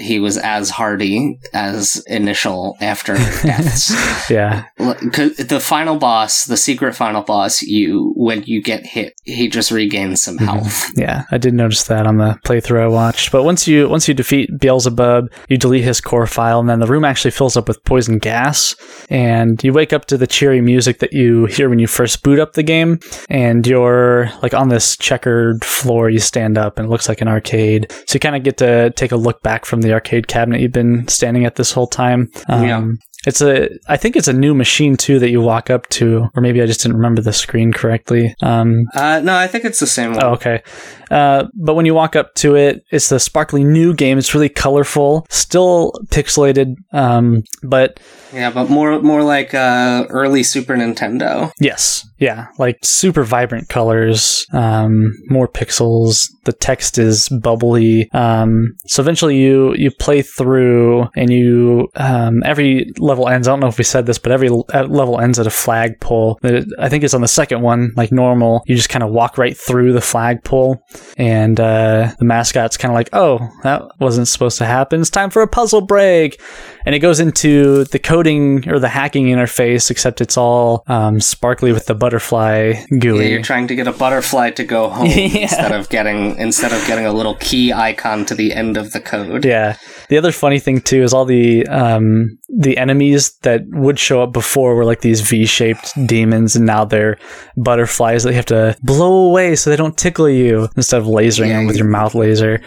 [0.00, 3.92] he was as hardy as initial after deaths.
[4.30, 4.64] Yeah.
[4.78, 10.22] The final boss, the secret final boss, you when you get hit, he just regains
[10.22, 10.44] some Mhm.
[10.46, 10.90] health.
[10.96, 13.30] Yeah, I did notice that on the playthrough I watched.
[13.30, 16.86] But once you once you defeat Beelzebub, you delete his core file, and then the
[16.86, 18.74] room actually fills up with poison gas.
[19.10, 22.38] And you wake up to the cheery music that you hear when you first boot
[22.38, 26.10] up the game, and you're like on this checkered floor.
[26.10, 27.92] You stand up, and it looks like an arcade.
[28.06, 30.72] So you kind of get to take a look back from the arcade cabinet you've
[30.72, 32.30] been standing at this whole time.
[32.48, 32.86] Um, Yeah.
[33.26, 36.40] It's a, I think it's a new machine too that you walk up to, or
[36.40, 38.34] maybe I just didn't remember the screen correctly.
[38.42, 40.22] Um, Uh, no, I think it's the same one.
[40.22, 40.62] Oh, okay.
[41.10, 44.18] Uh, but when you walk up to it, it's the sparkly new game.
[44.18, 47.98] It's really colorful, still pixelated, um, but
[48.32, 51.50] Yeah, but more more like uh, early Super Nintendo.
[51.60, 56.28] yes, yeah, like super vibrant colors, um, more pixels.
[56.44, 58.10] The text is bubbly.
[58.12, 63.48] Um, so eventually, you you play through, and you um, every level ends.
[63.48, 66.38] I don't know if we said this, but every level ends at a flagpole.
[66.78, 68.62] I think it's on the second one, like normal.
[68.66, 70.80] You just kind of walk right through the flagpole,
[71.16, 75.00] and uh, the mascot's kind of like, "Oh, that wasn't supposed to happen.
[75.00, 76.40] It's time for a puzzle break."
[76.86, 81.72] And it goes into the coding or the hacking interface, except it's all um, sparkly
[81.72, 85.14] with the butterfly Yeah, you're trying to get a butterfly to go home Yeah.
[85.42, 89.00] instead of getting instead of getting a little key icon to the end of the
[89.00, 89.44] code.
[89.44, 89.76] Yeah.
[90.08, 94.32] The other funny thing too is all the um, the enemies that would show up
[94.32, 97.18] before were like these V-shaped demons, and now they're
[97.56, 101.48] butterflies that you have to blow away so they don't tickle you instead of lasering
[101.48, 102.60] Yeah, them with you- your mouth laser.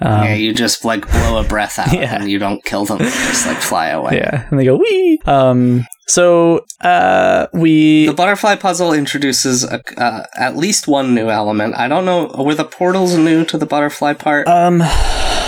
[0.00, 2.14] Um, yeah, you just like blow a breath out Yeah.
[2.20, 4.16] and you don't kill them; they just like fly away.
[4.16, 5.20] yeah, and they go wee.
[5.26, 11.74] Um, so uh, we The butterfly puzzle introduces a, uh, at least one new element.
[11.76, 14.48] I don't know were the portals new to the butterfly part.
[14.48, 14.82] um,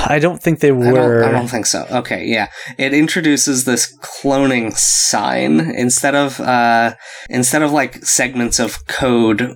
[0.09, 1.25] I don't think they I don't, were.
[1.25, 1.85] I don't think so.
[1.91, 2.47] Okay, yeah.
[2.79, 6.95] It introduces this cloning sign instead of uh,
[7.29, 9.53] instead of like segments of code,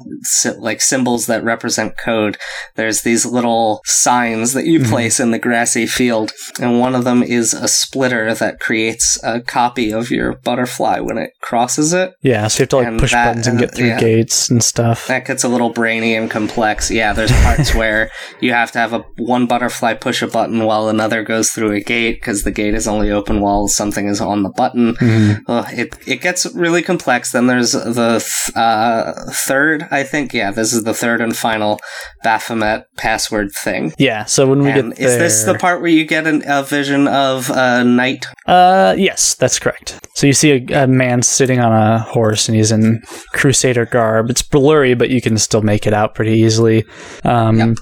[0.59, 2.37] like symbols that represent code.
[2.75, 4.89] There's these little signs that you Mhm.
[4.89, 9.41] place in the grassy field, and one of them is a splitter that creates a
[9.41, 12.15] copy of your butterfly when it crosses it.
[12.23, 14.01] yeah, so you have to like And push that- buttons and get through yeah.
[14.01, 15.07] gates and stuff.
[15.07, 16.91] That gets a little brainy and complex.
[16.91, 20.89] Yeah, there's parts where you have to have a one butterfly push a button while
[20.89, 24.43] another goes through a gate because the gate is only open while something is on
[24.43, 24.95] the button.
[24.97, 25.43] Mhm.
[25.47, 27.31] Ugh, it it gets really complex.
[27.31, 30.33] Then there's the th- uh, third, I think.
[30.35, 31.79] Yeah, this is the third and final
[32.23, 33.93] Baphomet password thing.
[33.99, 36.43] Yeah, so when we And get there, is this the part where you get an,
[36.47, 38.27] a vision of a knight?
[38.47, 40.07] Uh, yes, that's correct.
[40.15, 44.31] So you see a, a man sitting on a horse, and he's in crusader garb.
[44.31, 46.85] It's blurry, but you can still make it out pretty easily.
[47.25, 47.79] Um, Yep.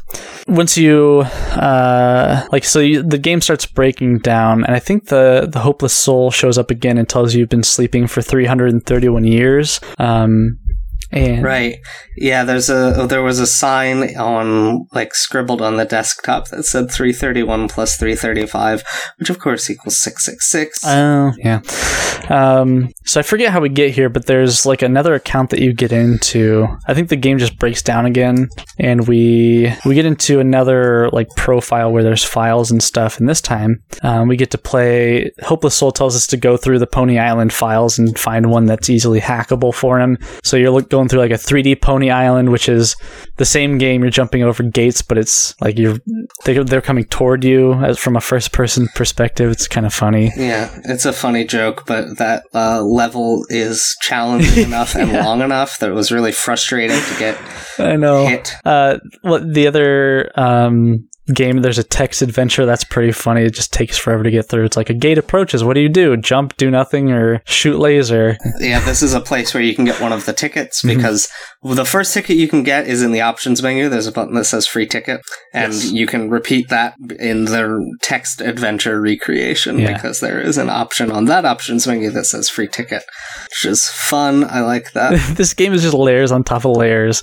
[0.48, 5.46] Once you, uh, like, so you, the game starts breaking down, and I think the
[5.50, 9.80] the hopeless soul shows up again and tells you you've been sleeping for 331 years.
[9.98, 10.58] Um,
[11.10, 11.78] and Right.
[12.16, 16.90] Yeah, there's a there was a sign on like scribbled on the desktop that said
[16.90, 18.84] 331 plus 335,
[19.18, 20.84] which of course equals 666.
[20.86, 21.60] Oh, yeah.
[22.28, 25.72] Um, so I forget how we get here, but there's like another account that you
[25.72, 26.66] get into.
[26.86, 31.28] I think the game just breaks down again, and we we get into another like
[31.36, 33.18] profile where there's files and stuff.
[33.18, 35.30] And this time, um, we get to play.
[35.42, 38.90] Hopeless Soul tells us to go through the Pony Island files and find one that's
[38.90, 40.18] easily hackable for him.
[40.42, 42.96] So you're look, going through like a 3D Pony Island, which is
[43.36, 44.02] the same game.
[44.02, 45.98] You're jumping over gates, but it's like you're
[46.44, 49.50] they, they're coming toward you as from a first person perspective.
[49.50, 50.32] It's kind of funny.
[50.36, 55.24] yeah, it's a funny joke, but that uh, level is challenging enough and Yeah.
[55.24, 57.38] long enough that it was really frustrating to get
[57.78, 58.26] I know.
[58.26, 58.52] hit.
[58.64, 63.42] Uh, well, the other um, game, there's a text adventure that's pretty funny.
[63.42, 64.64] It just takes forever to get through.
[64.64, 65.62] It's like a gate approaches.
[65.64, 66.16] What do you do?
[66.16, 68.36] Jump, do nothing, or shoot laser?
[68.60, 70.96] Yeah, this is a place where you can get one of the tickets Mhm.
[70.96, 71.28] because
[71.62, 73.88] Well, the first ticket you can get is in the options menu.
[73.88, 75.20] There's a button that says free ticket,
[75.52, 75.90] and Yes.
[75.90, 79.92] you can repeat that in the text adventure recreation Yeah.
[79.94, 83.02] because there is an option on that options menu that says free ticket,
[83.50, 84.44] which is fun.
[84.44, 85.18] I like that.
[85.36, 87.22] this game is just layers on top of layers.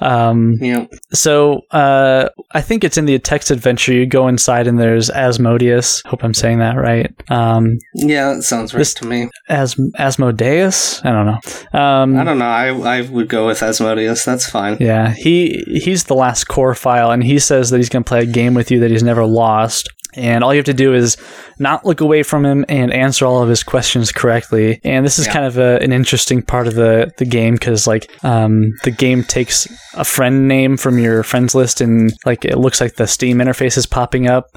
[0.00, 0.86] Um, yeah.
[1.12, 3.92] so uh, I think it's in the text adventure.
[3.92, 6.02] You go inside and there's Asmodeus.
[6.06, 7.10] Hope I'm saying that right.
[7.30, 9.28] Um, Yeah, that sounds right This- to me.
[9.48, 11.04] As Asmodeus.
[11.04, 11.78] I don't know.
[11.78, 12.44] Um, I don't know.
[12.46, 14.24] I, I would go with Asmodeus.
[14.24, 14.76] That's fine.
[14.80, 18.20] Yeah, he he's the last core file, and he says that he's going to play
[18.20, 19.88] a game with you that he's never lost.
[20.16, 21.16] And all you have to do is
[21.58, 24.80] not look away from him and answer all of his questions correctly.
[24.84, 25.32] And this is Yeah.
[25.32, 29.22] kind of a, an interesting part of the, the game because, like, um, the game
[29.24, 33.38] takes a friend name from your friends list and, like, it looks like the Steam
[33.38, 34.50] interface is popping up.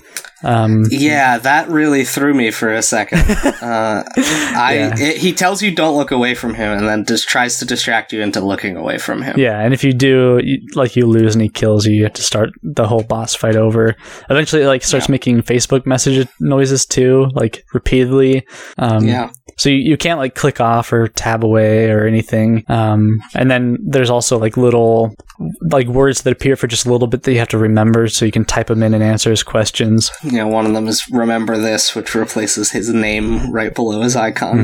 [0.43, 3.19] Um, Yeah, that really threw me for a second.
[3.61, 4.95] uh, I Yeah.
[4.99, 8.13] it, he tells you don't look away from him, and then just tries to distract
[8.13, 9.37] you into looking away from him.
[9.39, 12.13] Yeah, and if you do, you, like you lose and he kills you, you have
[12.13, 13.95] to start the whole boss fight over.
[14.29, 15.11] Eventually, it, like starts Yeah.
[15.13, 18.45] making Facebook message noises too, like repeatedly.
[18.77, 19.29] Um, Yeah.
[19.59, 22.63] So you, you can't like click off or tab away or anything.
[22.67, 25.15] Um, and then there's also like little
[25.61, 28.25] like words that appear for just a little bit that you have to remember, so
[28.25, 30.11] you can type them in and answer his questions.
[30.23, 34.57] Yeah, one of them is remember this, which replaces his name right below his icon.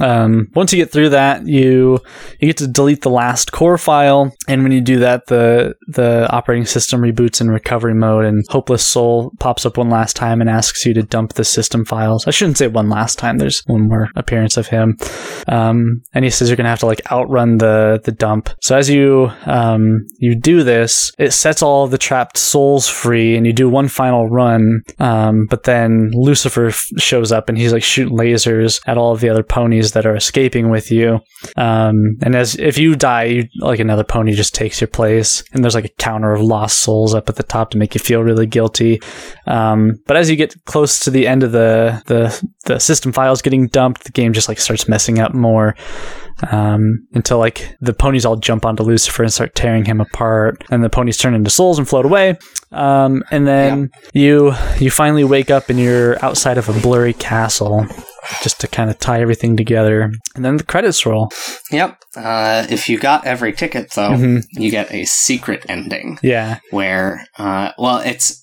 [0.00, 0.04] Mhm.
[0.04, 1.98] Um, once you get through that, you
[2.40, 6.28] you get to delete the last core file, and when you do that, the the
[6.30, 10.50] operating system reboots in recovery mode, and Hopeless Soul pops up one last time and
[10.50, 12.26] asks you to dump the system files.
[12.26, 13.38] I shouldn't say one last time.
[13.38, 14.98] There's one more appearance of him,
[15.48, 18.50] um, and he says you're gonna have to like outrun the the dump.
[18.60, 23.46] So as you um, you do this, it sets all the trapped souls free, and
[23.46, 24.82] you do one final run.
[24.98, 29.20] Um, but then Lucifer f- shows up, and he's like shooting lasers at all of
[29.20, 31.20] the other ponies that are escaping with you.
[31.56, 35.64] Um, and as if you die, you, like another pony just takes your place, and
[35.64, 38.22] there's like a counter of lost souls up at the top to make you feel
[38.22, 39.00] really guilty.
[39.46, 43.40] Um, but as you get close to the end of the the the system files
[43.42, 45.76] getting dumped, the game just like starts messing up more
[46.50, 50.82] um, until like the ponies all jump onto Lucifer and start tearing him apart, and
[50.82, 52.36] the ponies turn into souls and float away.
[52.72, 57.86] Um, and then you you finally wake up and you're outside of a blurry castle,
[58.42, 60.10] just to kind of tie everything together.
[60.34, 61.30] And then the credits roll.
[61.70, 61.98] Yep.
[62.16, 64.42] Uh, if you got every ticket, though, Mhm.
[64.52, 66.58] you get a secret ending Yeah.
[66.72, 68.39] where, uh, well, it's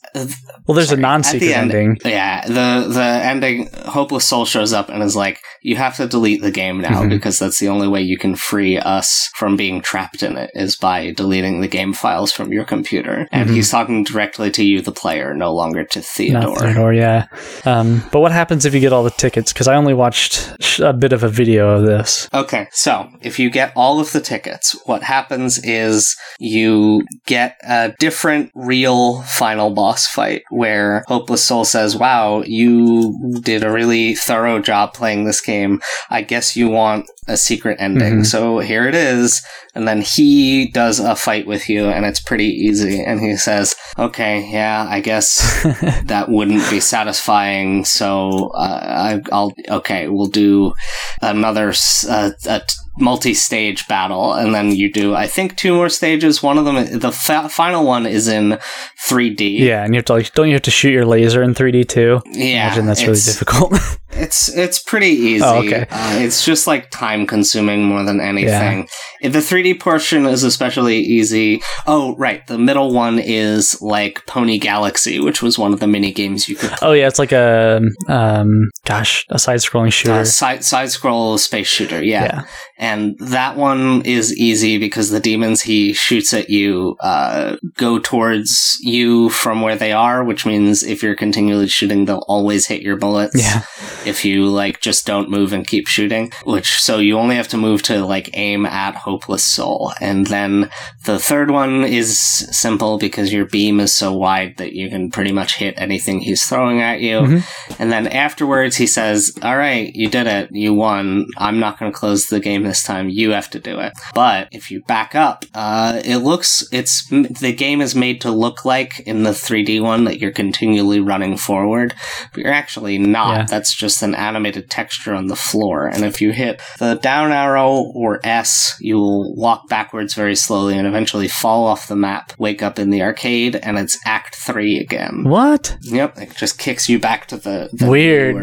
[0.66, 1.98] Well, there's Sorry, a non-secret the end- ending.
[2.04, 3.70] Yeah, the the ending.
[3.86, 7.10] Hopeless Soul shows up and is like, "You have to delete the game now Mhm.
[7.10, 10.76] because that's the only way you can free us from being trapped in it is
[10.76, 13.54] by deleting the game files from your computer." And Mhm.
[13.54, 16.42] he's talking directly to you, the player, no longer to Theodore.
[16.42, 17.26] Not Theodore, yeah.
[17.66, 19.54] Um, but what happens if you get all the tickets?
[19.54, 22.28] Because I only watched sh- a bit of a video of this.
[22.34, 27.94] Okay, so if you get all of the tickets, what happens is you get a
[28.00, 34.60] different real final boss fight where Hopeless Soul says, Wow, you did a really thorough
[34.60, 35.82] job playing this game.
[36.10, 38.20] I guess you want a secret ending.
[38.20, 38.26] Mhm.
[38.26, 39.42] So here it is.
[39.76, 43.04] And then he does a fight with you, and it's pretty easy.
[43.04, 45.64] And he says, Okay, yeah, I guess
[46.06, 47.86] that wouldn't be satisfying.
[47.86, 50.74] So uh, I, I'll okay, we'll do
[51.22, 51.74] another
[52.10, 56.44] uh, a t- multi-stage battle, and then you do I think two more stages.
[56.44, 58.60] One of them, the fa- final one, is in
[59.08, 59.60] 3D.
[59.60, 61.88] yeah, and you have to like, don't you have to shoot your laser in 3D
[61.88, 62.22] too?
[62.32, 62.68] yeah.
[62.68, 63.74] Imagine that's really difficult.
[64.20, 65.44] It's it's pretty easy.
[65.44, 65.86] Oh, okay.
[65.92, 68.88] Uh, it's just like time consuming more than anything.
[69.22, 71.62] The 3D portion is especially easy.
[71.86, 72.46] Oh, right.
[72.48, 76.56] The middle one is like Pony Galaxy, which was one of the mini games you
[76.56, 76.88] could play.
[76.90, 80.14] oh yeah, it's like a um, gosh, a side-scrolling shooter.
[80.14, 82.24] Uh, side side scroll space shooter, yeah.
[82.24, 82.44] yeah.
[82.78, 88.78] And that one is easy because the demons he shoots at you uh, go towards
[88.82, 92.96] you from where they are, which means if you're continually shooting, they'll always hit your
[92.96, 93.42] bullets.
[93.42, 93.64] Yeah.
[94.08, 97.58] If you like just don't move and keep shooting which so you only have to
[97.58, 99.92] move to like aim at hopeless soul.
[100.02, 100.70] And then
[101.06, 105.32] the third one is simple because your beam is so wide that you can pretty
[105.32, 107.18] much hit anything he's throwing at you.
[107.20, 107.44] Mhm.
[107.80, 110.50] and then afterwards he says all right you did it.
[110.52, 111.26] You won.
[111.38, 113.10] I'm not going to close the game this time.
[113.10, 113.94] You have to do it.
[114.14, 118.66] But if you back up uh, it looks it's the game is made to look
[118.66, 121.94] like in the 3d one that you're continually running forward
[122.32, 123.38] but you're actually not.
[123.38, 123.46] Yeah.
[123.50, 125.88] that's just an animated texture on the floor.
[125.88, 130.88] And if you hit the down arrow or S, you'll walk backwards very slowly and
[130.88, 135.24] eventually fall off the map, wake up in the arcade, and it's Act 3 again.
[135.26, 135.78] What?
[135.82, 138.36] Yep, it just kicks you back to the, the weird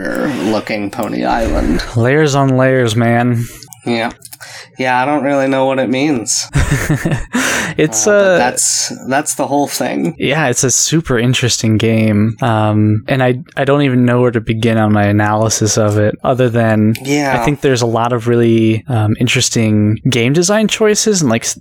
[0.46, 1.84] looking Pony Island.
[1.96, 3.42] Layers on layers, man.
[3.86, 4.12] Yeah.
[4.78, 6.48] Yeah, I don't really know what it means.
[7.76, 10.14] it's Uh, uh, that's that's the whole thing.
[10.18, 12.36] yeah, it's a super interesting game.
[12.42, 16.14] Um, and I I don't even know where to begin on my analysis of it,
[16.24, 21.20] other than Yeah, I think there's a lot of really um, interesting game design choices
[21.22, 21.58] and like s-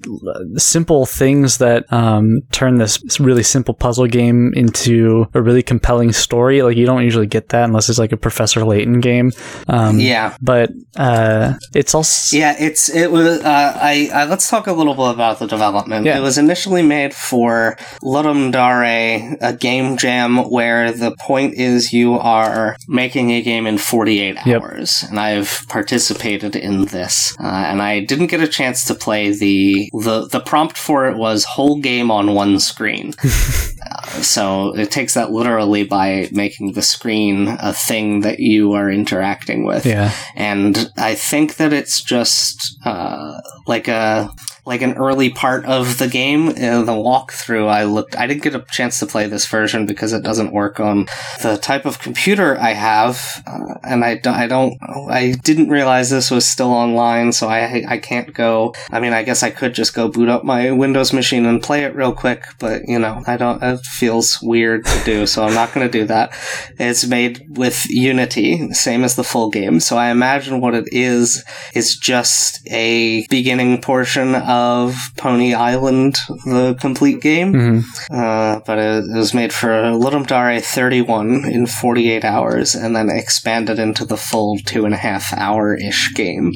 [0.58, 6.62] simple things that um, turn this really simple puzzle game into a really compelling story.
[6.62, 9.32] Like you don't usually get that unless it's like a Professor Layton game.
[9.67, 10.36] Um, yeah.
[10.41, 13.39] But uh, it's also Yeah, it's it was.
[13.41, 16.05] Uh, I, I let's talk a little bit about the development.
[16.05, 16.17] Yeah.
[16.17, 22.13] It was initially made for Ludum Dare, a game jam where the point is you
[22.15, 24.62] are making a game in 48 Yep.
[24.62, 29.31] hours, and I've participated in this, uh, and I didn't get a chance to play
[29.31, 33.13] the the the prompt for it was whole game on one screen.
[34.22, 39.65] So it takes that literally by making the screen a thing that you are interacting
[39.65, 40.13] with yeah.
[40.36, 44.30] and I think that it's just uh, like a
[44.65, 46.49] like an early part of the game.
[46.49, 48.15] In the walkthrough, I looked.
[48.17, 51.08] I didn't get a chance to play this version because it doesn't work on
[51.41, 54.78] the type of computer I have, uh, and I, I don't.
[55.10, 58.73] I didn't realize this was still online, so I I can't go.
[58.91, 61.84] I mean, I guess I could just go boot up my Windows machine and play
[61.84, 63.62] it real quick, but you know, I don't.
[63.62, 66.34] It feels weird to do, so I'm not going to do that.
[66.80, 69.80] It's made with Unity, same as the full game.
[69.80, 76.75] So I imagine what it is is just a beginning portion of Pony Island, the
[76.79, 77.51] complete game.
[77.53, 77.79] hmm
[78.11, 79.69] Uh, but it, it was made for
[80.03, 84.97] Ludum Dare 31 in 48 hours, and then expanded into the full two and a
[84.97, 86.51] half hour ish game.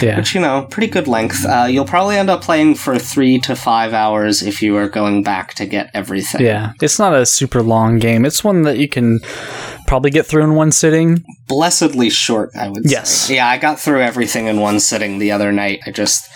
[0.00, 0.16] Yeah.
[0.18, 1.44] Which you know, pretty good length.
[1.44, 5.22] Uh, you'll probably end up playing for three to five hours if you are going
[5.22, 6.42] back to get everything.
[6.46, 6.72] Yeah.
[6.80, 8.24] It's not a super long game.
[8.24, 9.20] It's one that you can
[9.86, 11.24] probably get through in one sitting.
[11.48, 13.10] blessedly short, I would Yes.
[13.10, 13.34] say.
[13.36, 15.80] Yeah, I got through everything in one sitting the other night.
[15.86, 16.28] I just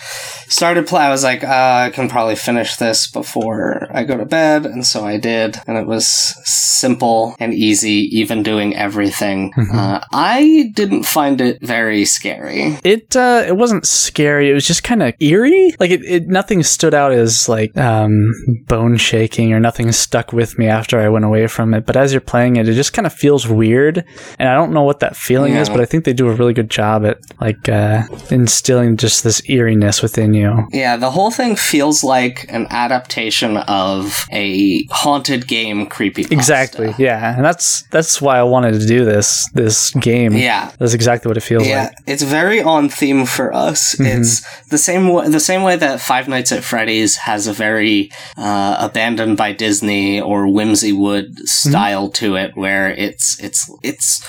[0.47, 1.01] started play.
[1.01, 4.85] I was like, uh, I can probably finish this before I go to bed, and
[4.85, 5.57] so I did.
[5.67, 6.07] And it was
[6.43, 9.51] simple and easy, even doing everything.
[9.53, 9.77] Mm-hmm.
[9.77, 12.77] Uh, I didn't find it very scary.
[12.83, 14.49] It uh, it wasn't scary.
[14.49, 15.75] It was just kind of eerie.
[15.79, 18.31] Like it, it, nothing stood out as like um,
[18.67, 21.85] bone shaking or nothing stuck with me after I went away from it.
[21.85, 24.05] But as you're playing it, it just kind of feels weird,
[24.39, 25.69] and I don't know what that feeling is.
[25.69, 29.47] But I think they do a really good job at like uh, instilling just this
[29.49, 30.34] eeriness within
[30.71, 36.25] Yeah, the whole thing feels like an adaptation of a haunted game creepy.
[36.31, 36.93] Exactly.
[36.97, 40.33] Yeah, and that's that's why I wanted to do this this game.
[40.33, 41.97] Yeah, That's exactly what it feels Yeah, like.
[42.07, 43.95] it's very on theme for us.
[43.95, 44.21] Mm-hmm.
[44.21, 48.11] It's the same way, the same way that Five Nights at Freddy's has a very
[48.37, 54.21] uh, abandoned by Disney or Whimsy Wood style to it, where it's it's it's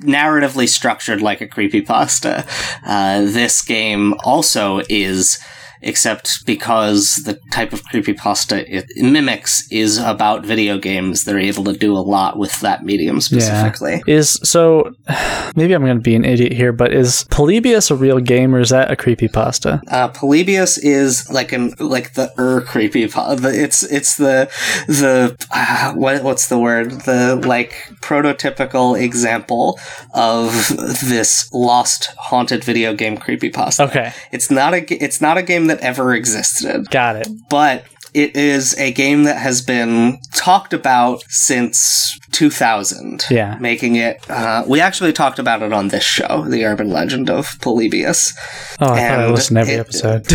[0.00, 2.44] narratively structured like a creepypasta.
[2.84, 5.38] Uh, this game also is.
[5.86, 11.72] Except because the type of creepypasta it mimics is about video games, they're able to
[11.72, 14.02] do a lot with that medium specifically.
[14.06, 14.92] Is so
[15.56, 18.60] maybe I'm going to be an idiot here, but is Polybius a real game or
[18.60, 19.80] is that a creepypasta?
[19.88, 23.06] Uh, Polybius is like an like the er creepy.
[23.06, 24.50] po- It's it's the
[24.88, 26.90] the uh, what what's the word?
[27.02, 29.78] The like prototypical example
[30.14, 30.50] of
[31.08, 33.86] this lost haunted video game creepypasta.
[33.88, 37.28] Okay, It's not a it's not a game that ever existed, got it.
[37.50, 37.84] but
[38.14, 43.26] it is a game that has been talked about since 2000.
[43.30, 43.58] Yeah.
[43.60, 47.58] Making it, uh, we actually talked about it on this show, The Urban Legend of
[47.60, 48.32] Polybius.
[48.80, 50.26] Oh, I thought I listened to every it- episode.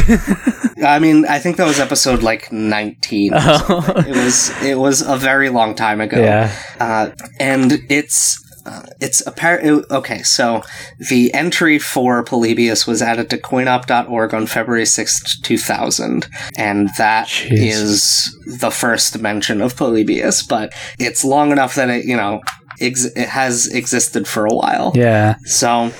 [0.86, 3.34] I mean, I think that was episode like 19.
[3.34, 3.94] or Oh.
[4.08, 6.20] It was it was a very long time ago.
[6.22, 6.52] yeah.
[6.80, 9.86] Uh, and it's uh, it's apparent.
[9.90, 10.62] Okay, so
[11.10, 17.30] the entry for Polybius was added to coinop.org on February sixth, two thousand, and that
[17.46, 18.02] is
[18.48, 18.60] Jeez.
[18.60, 20.44] the first mention of Polybius.
[20.44, 22.42] But it's long enough that it you know
[22.80, 24.92] ex- it has existed for a while.
[24.96, 25.36] Yeah.
[25.46, 25.92] So.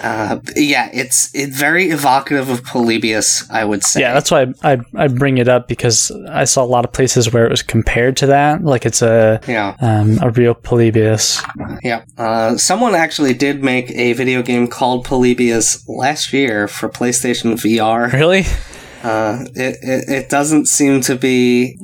[0.00, 4.00] Uh, yeah, it's it's very evocative of Polybius, I would say.
[4.00, 6.92] Yeah, that's why I, I, I bring it up because I saw a lot of
[6.92, 8.64] places where it was compared to that.
[8.64, 9.76] Like it's a yeah.
[9.80, 11.42] um, a real Polybius.
[11.82, 12.04] Yeah.
[12.16, 18.12] Uh, someone actually did make a video game called Polybius last year for PlayStation VR.
[18.12, 18.44] Really?
[19.02, 21.78] Uh, it, it, it doesn't seem to be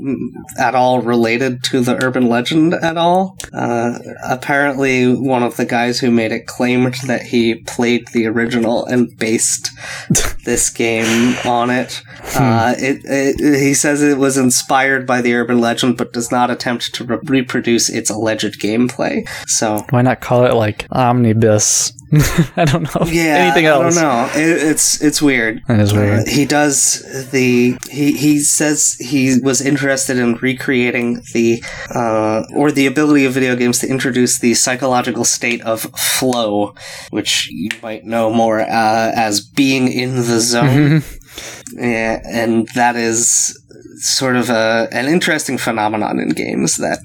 [0.59, 3.37] at all related to the urban legend at all.
[3.53, 8.85] Uh, apparently, one of the guys who made it claimed that he played the original
[8.87, 9.71] and based
[10.45, 12.03] this game on it.
[12.35, 13.61] Uh, it, it.
[13.61, 17.19] He says it was inspired by the urban legend, but does not attempt to re-
[17.25, 19.27] reproduce its alleged gameplay.
[19.47, 21.93] So Why not call it like Omnibus?
[22.57, 23.07] I don't know.
[23.07, 23.97] Yeah, Anything else?
[23.97, 24.41] I don't know.
[24.41, 25.63] It, it's it's weird.
[25.67, 26.21] That is weird.
[26.21, 31.63] Uh, he does the he he says he was interested in recreating the
[31.95, 36.75] uh, or the ability of video games to introduce the psychological state of flow,
[37.11, 41.03] which you might know more uh, as being in the zone.
[41.75, 43.61] Yeah, and that is
[43.99, 46.99] sort of a an interesting phenomenon in games that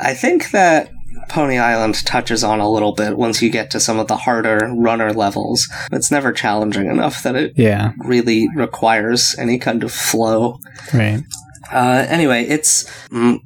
[0.00, 0.90] I think that
[1.28, 4.70] Pony Island touches on a little bit once you get to some of the harder
[4.76, 5.68] runner levels.
[5.90, 7.92] It's never challenging enough that it Yeah.
[7.98, 10.58] really requires any kind of flow.
[10.92, 11.22] Right.
[11.72, 13.38] Uh, anyway, it's mm,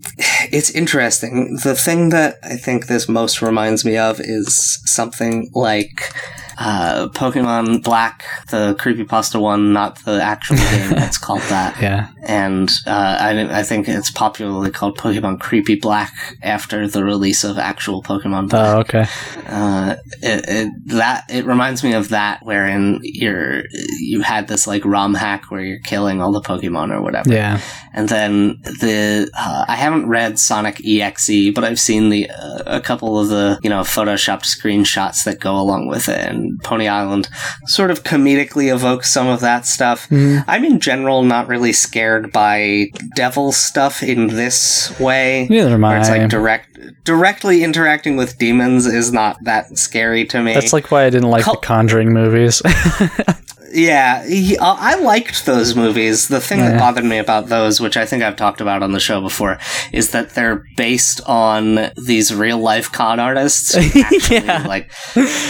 [0.57, 1.59] it's interesting.
[1.63, 6.15] The thing that I think this most reminds me of is something like
[6.59, 11.81] uh, Pokemon Black, the creepypasta one, not the actual game that's called that.
[11.81, 12.09] Yeah.
[12.23, 17.59] And uh, I, I think it's popularly called Pokemon Creepy Black after the release of
[17.59, 18.75] actual Pokemon Black.
[18.75, 19.07] Oh, okay.
[19.47, 23.65] Uh, it, it, that it reminds me of that, wherein you're
[24.01, 27.33] you had this like ROM hack where you're killing all the Pokemon or whatever.
[27.33, 27.61] Yeah.
[27.93, 32.81] And then the uh, I haven't read Sonic EXE, but I've seen the uh, a
[32.81, 37.29] couple of the you know photoshopped screenshots that go along with it, and Pony Island
[37.65, 40.07] sort of comedically evokes some of that stuff.
[40.11, 45.47] I'm in general not really scared by devil stuff in this way.
[45.51, 50.43] Neither am Where it's like direct, directly interacting with demons is not that scary to
[50.43, 50.55] me.
[50.55, 52.63] That's like why I didn't like Cul- the Conjuring movies.
[53.77, 56.29] Yeah, he, uh, I liked those movies.
[56.29, 56.71] The thing Yeah.
[56.71, 59.59] that bothered me about those, which I think I've talked about on the show before,
[59.93, 64.65] is that they're based on these real life con artists who actually Yeah.
[64.67, 64.91] like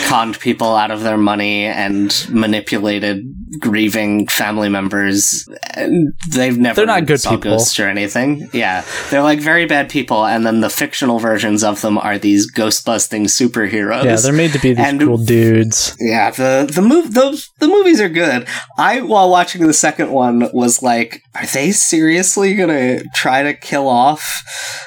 [0.07, 3.23] conned people out of their money and manipulated
[3.61, 5.49] grieving family members.
[5.75, 7.39] And they've never They're not good people.
[7.39, 8.49] ghosts or anything.
[8.53, 12.47] Yeah, they're like very bad people, and then the fictional versions of them are these
[12.51, 14.05] ghost busting superheroes.
[14.05, 15.97] yeah, they're made to be these And- cool dudes.
[16.01, 18.47] Yeah, the the move those the movies are good.
[18.79, 23.89] I while watching the second one was like, are they seriously gonna try to kill
[23.89, 24.43] off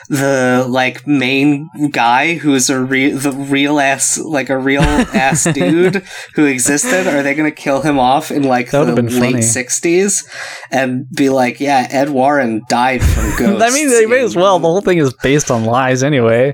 [0.10, 4.82] the like main guy who's a re- the real ass like a real
[5.14, 6.04] ass dude
[6.36, 7.08] who existed?
[7.08, 9.42] Are they gonna kill him off in like That the late funny.
[9.42, 10.28] sixties
[10.72, 13.64] and be like, yeah, Ed Warren died from ghosts?
[13.64, 14.60] I mean, they may as well.
[14.60, 16.54] The whole thing is based on lies anyway.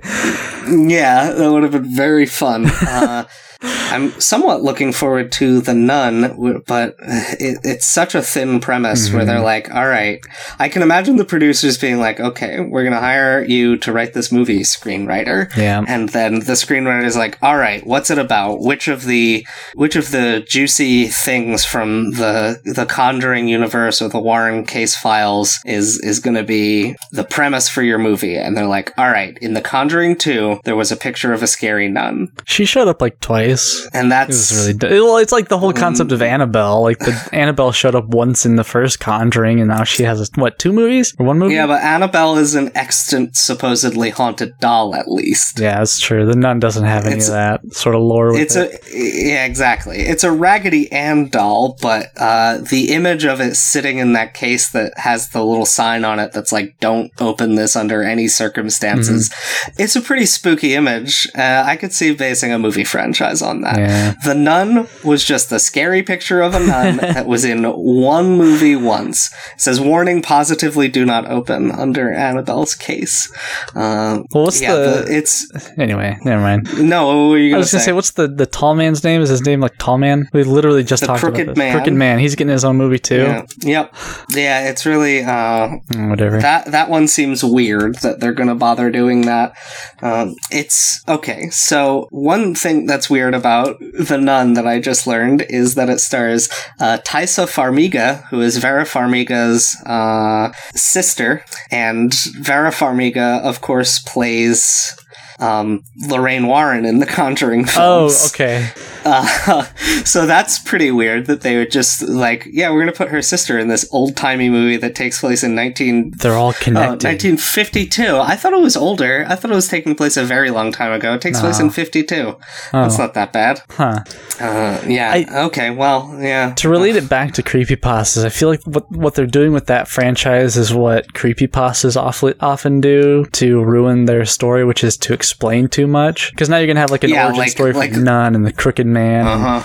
[0.68, 2.66] Yeah, that would have been very fun.
[2.88, 3.24] Uh,
[3.62, 9.26] I'm somewhat looking forward to The Nun, but it, it's such a thin premise where
[9.26, 9.45] they're mm-hmm.
[9.45, 10.20] like, all right,
[10.60, 14.14] I can imagine the producers being like, okay, we're going to hire you to write
[14.14, 15.56] this movie, screenwriter.
[15.56, 15.84] Yeah.
[15.88, 18.60] And then the screenwriter is like, all right, what's it about?
[18.60, 19.45] Which of the,
[19.76, 25.60] which of the juicy things from the, the Conjuring universe or the Warren case files
[25.66, 28.36] is, is going to be the premise for your movie?
[28.36, 31.47] And they're like, all right, in The Conjuring 2, there was a picture of a
[31.47, 32.32] scary nun.
[32.45, 33.45] She showed up like twice.
[33.93, 35.18] And that's was really d- well.
[35.18, 36.82] It's like the whole concept of Annabelle.
[36.82, 40.58] Like the Annabelle showed up once in the first Conjuring, and now she has what
[40.60, 41.56] two movies or one movie?
[41.56, 45.60] yeah, but Annabelle is an extant, supposedly haunted doll, at least.
[45.60, 46.26] Yeah, that's true.
[46.26, 48.32] The nun doesn't have any It's- of that sort of lore.
[48.32, 48.84] With It's it.
[48.93, 50.00] a yeah, exactly.
[50.00, 54.70] It's a Raggedy Ann doll, but uh, the image of it sitting in that case
[54.72, 59.30] that has the little sign on it that's like "Don't open this under any circumstances."
[59.30, 59.82] Mm-hmm.
[59.84, 61.28] It's a pretty spooky image.
[61.38, 63.77] Uh, I could see basing a movie franchise on that.
[63.77, 64.13] Yeah.
[64.23, 68.75] The Nun was just a scary picture of a nun that was in one movie
[68.75, 69.33] once.
[69.55, 73.31] It says warning: positively do not open under Annabelle's case.
[73.75, 76.17] Uh, Well, what's yeah, the, the, it's anyway?
[76.23, 76.67] Never mind.
[76.89, 77.29] no.
[77.29, 77.86] What I was gonna say?
[77.88, 79.21] say, what's the the tall man's name?
[79.21, 80.27] Is his name like Tall Man?
[80.33, 81.57] We literally just The talked Crooked about this.
[81.57, 81.75] Man.
[81.75, 82.19] Crooked Man.
[82.19, 83.21] He's getting his own movie too.
[83.23, 83.45] Yeah.
[83.61, 83.95] Yep.
[84.36, 86.39] Yeah, it's really uh Mm, Whatever.
[86.41, 89.53] that that one seems weird that they're going to bother doing that.
[90.01, 91.49] Um it's okay.
[91.49, 95.99] So one thing that's weird about The Nun that I just learned is that it
[95.99, 96.49] stars
[96.80, 104.95] uh Taissa Farmiga, who is Vera Farmiga's uh sister, and Vera Farmiga of course plays
[105.39, 108.69] um, Lorraine Warren in the Conjuring oh, okay.
[109.07, 109.63] Uh,
[110.03, 113.21] so that's pretty weird that they would just like, yeah, we're going to put her
[113.21, 117.05] sister in this old timey movie that takes place in 19, They're all oh, connected.
[117.05, 118.17] 1952.
[118.17, 119.23] I thought it was older.
[119.29, 121.13] I thought it was taking place a very long time ago.
[121.13, 122.15] It takes place in 52.
[122.15, 122.39] oh,
[122.71, 123.61] That's not that bad.
[123.69, 123.99] huh.
[124.39, 125.11] Uh, yeah.
[125.13, 125.69] I- okay.
[125.69, 126.55] Well, yeah.
[126.55, 129.88] To relate it back to creepypastas, I feel like what what they're doing with that
[129.88, 135.67] franchise is what creepypastas awfully, often do to ruin their story, which is to explain
[135.67, 136.32] too much.
[136.32, 138.36] Because now you're gonna have like an Yeah, origin like- story for like- the nun
[138.36, 139.61] and the crooked man, Uh and, huh.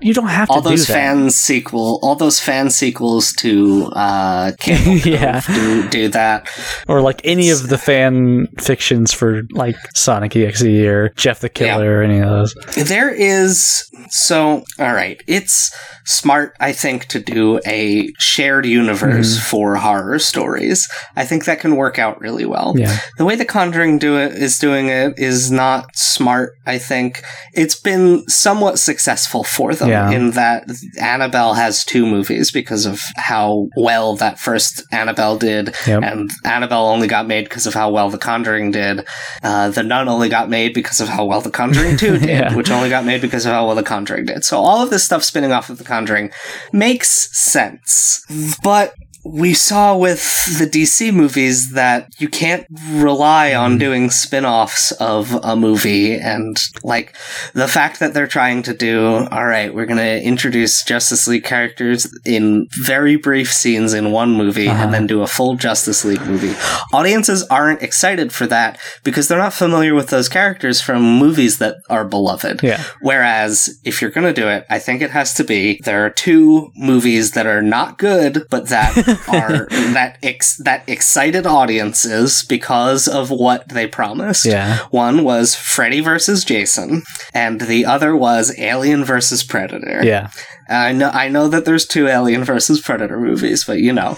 [0.00, 0.98] You don't have to all those do that.
[0.98, 5.40] fan sequel, all those fan sequels to uh, Yeah.
[5.46, 6.48] do do that.
[6.88, 11.98] or like any of the fan fictions for like Sonic EXE or Jeff the Killer
[11.98, 12.54] or any of those.
[12.76, 15.22] There is so all right.
[15.26, 19.42] It's smart, I think, to do a shared universe Mm-hmm.
[19.50, 20.88] for horror stories.
[21.16, 22.74] I think that can work out really well.
[22.76, 22.98] Yeah.
[23.18, 26.52] The way The Conjuring do it is doing it is not smart.
[26.66, 27.22] I think
[27.54, 30.10] it's been somewhat successful for them Yeah.
[30.10, 30.68] in that
[31.00, 36.02] Annabelle has two movies because of how well that first Annabelle did, Yep.
[36.02, 39.06] and Annabelle only got made because of how well The Conjuring did.
[39.42, 42.54] Uh, the Nun only got made because of how well The Conjuring Two did, Yeah.
[42.54, 44.44] which only got made because of how well The Conjuring did.
[44.44, 46.30] So all of this stuff spinning off of The Conjuring
[46.72, 48.24] makes sense,
[48.62, 48.94] but
[49.24, 50.18] we saw with
[50.58, 57.14] the DC movies that you can't rely on doing spin-offs of a movie and like
[57.52, 61.44] the fact that they're trying to do all right we're going to introduce Justice League
[61.44, 64.84] characters in very brief scenes in one movie Uh-huh.
[64.84, 66.54] and then do a full Justice League movie
[66.92, 71.76] audiences aren't excited for that because they're not familiar with those characters from movies that
[71.90, 72.82] are beloved Yeah.
[73.02, 76.10] Whereas if you're going to do it, I think it has to be there are
[76.10, 78.94] two movies that are not good, but that
[79.28, 84.44] are that ex- that excited audiences because of what they promised.
[84.46, 84.78] Yeah.
[84.90, 87.02] One was Freddy versus Jason,
[87.34, 90.00] and the other was Alien versus Predator.
[90.04, 90.30] Yeah.
[90.70, 94.16] I know I know that there's two Alien versus Predator movies, but you know,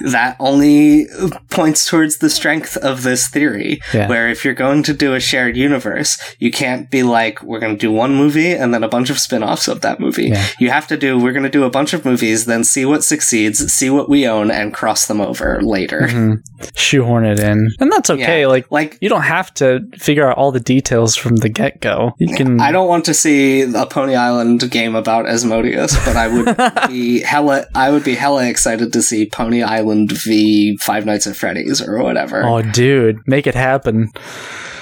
[0.00, 1.06] that only
[1.50, 3.80] points towards the strength of this theory.
[3.92, 4.08] Yeah.
[4.08, 7.74] Where if you're going to do a shared universe, you can't be like, we're going
[7.74, 10.28] to do one movie and then a bunch of spin-offs of that movie.
[10.28, 10.46] Yeah.
[10.58, 13.04] You have to do, we're going to do a bunch of movies, then see what
[13.04, 16.02] succeeds, see what we own, and cross them over later.
[16.02, 16.42] Mhm.
[16.76, 17.68] Shoehorn it in.
[17.80, 18.42] And that's okay.
[18.42, 18.46] Yeah.
[18.46, 22.12] Like, Like, you don't have to figure out all the details from the get go.
[22.18, 22.60] You can.
[22.60, 27.20] I don't want to see a Pony Island game about Asmodeus, but I would be
[27.20, 31.80] hella I would be hella excited to see Pony Island v Five Nights at Freddy's
[31.80, 32.44] or whatever.
[32.44, 34.10] Oh, dude, make it happen.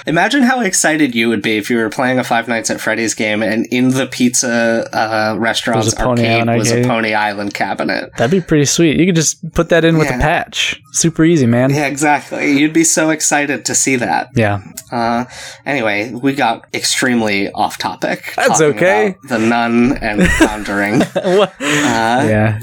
[0.07, 3.13] Imagine how excited you would be if you were playing a Five Nights at Freddy's
[3.13, 6.83] game and in the pizza uh, restaurant's Was arcade was a?
[6.85, 8.11] Pony Island cabinet.
[8.17, 8.97] That'd be pretty sweet.
[8.97, 10.81] You could just put that in with a patch.
[10.97, 11.69] Super easy, man.
[11.69, 12.53] Yeah, exactly.
[12.57, 14.29] You'd be so excited to see that.
[14.33, 14.63] Yeah.
[14.91, 15.25] Uh,
[15.63, 18.33] anyway, we got extremely off topic.
[18.35, 19.15] That's okay.
[19.29, 21.01] The Nun and Conjuring.
[21.13, 21.53] what?
[21.61, 22.59] Uh, yeah.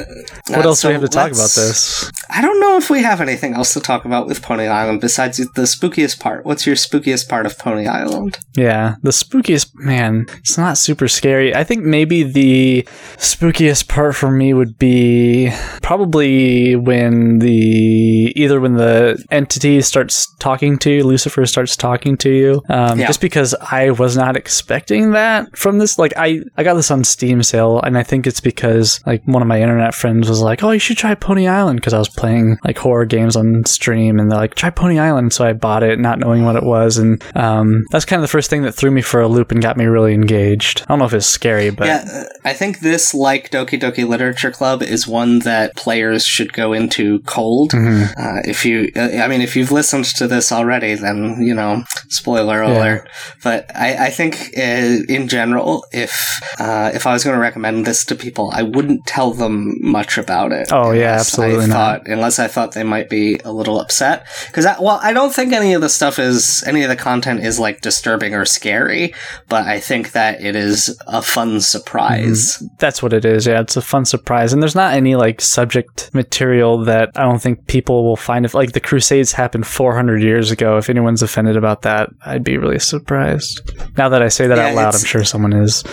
[0.48, 2.10] What uh, else do we have to talk about this?
[2.28, 5.36] I don't know if we have anything else to talk about with Pony Island besides
[5.36, 6.44] the spookiest part.
[6.44, 8.40] What's your spookiest part of Pony Island?
[8.56, 10.26] Yeah, the spookiest man.
[10.38, 11.54] It's not super scary.
[11.54, 12.82] I think maybe the
[13.18, 20.78] spookiest part for me would be probably when the either when the entity starts talking
[20.78, 22.62] to you, Lucifer starts talking to you.
[22.68, 23.06] Um, Yeah.
[23.08, 25.98] Just because I was not expecting that from this.
[25.98, 29.42] Like I, I got this on Steam sale, and I think it's because like one
[29.42, 32.08] of my internet friends was like, "Oh, you should try Pony Island," because I was
[32.08, 35.82] playing like horror games on stream, and they're like, "Try Pony Island." So I bought
[35.82, 38.72] it, not knowing what it was, and um, that's kind of the first thing that
[38.72, 40.82] threw me for a loop and got me really engaged.
[40.82, 44.06] I don't know if it's scary, but yeah, uh, I think this, like Doki Doki
[44.06, 47.72] Literature Club, is one that players should go into cold.
[47.72, 48.03] Mhm.
[48.16, 51.84] Uh, if you, uh, I mean, if you've listened to this already, then you know,
[52.08, 53.08] spoiler alert.
[53.42, 56.28] But I, I think uh, in general, if
[56.58, 60.18] uh, if I was going to recommend this to people, I wouldn't tell them much
[60.18, 60.68] about it.
[60.72, 62.08] Oh, yeah, absolutely I not.
[62.08, 65.74] Unless I thought they might be a little upset, because well, I don't think any
[65.74, 69.14] of the stuff is any of the content is like disturbing or scary,
[69.48, 72.62] but I think that it is a fun surprise.
[72.78, 73.46] that's what it is.
[73.46, 77.40] Yeah, it's a fun surprise, and there's not any like subject material that I don't
[77.40, 78.44] think people will find.
[78.44, 82.56] If like the Crusades happened 400 years ago, if anyone's offended about that, I'd be
[82.56, 83.60] really surprised.
[83.96, 85.84] Now that I say that Yeah, out loud, I'm sure someone is.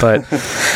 [0.00, 0.26] But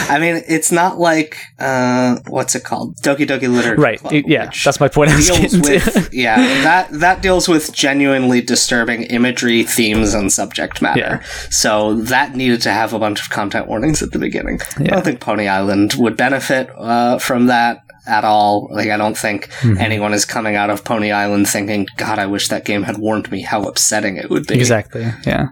[0.08, 4.50] I mean, it's not like uh, what's it called, Doki Doki Literature right, Club, yeah,
[4.64, 5.10] that's my point.
[5.10, 11.00] Deals with yeah that that deals with genuinely disturbing imagery, themes, and subject matter.
[11.00, 11.22] Yeah.
[11.50, 14.60] So that needed to have a bunch of content warnings at the beginning.
[14.78, 17.82] I don't think Pony Island would benefit uh, from that.
[18.06, 19.78] At all, like I don't think Mm-hmm.
[19.78, 23.30] anyone is coming out of Pony Island thinking, "God, I wish that game had warned
[23.30, 25.02] me how upsetting it would be." Exactly.
[25.26, 25.48] Yeah.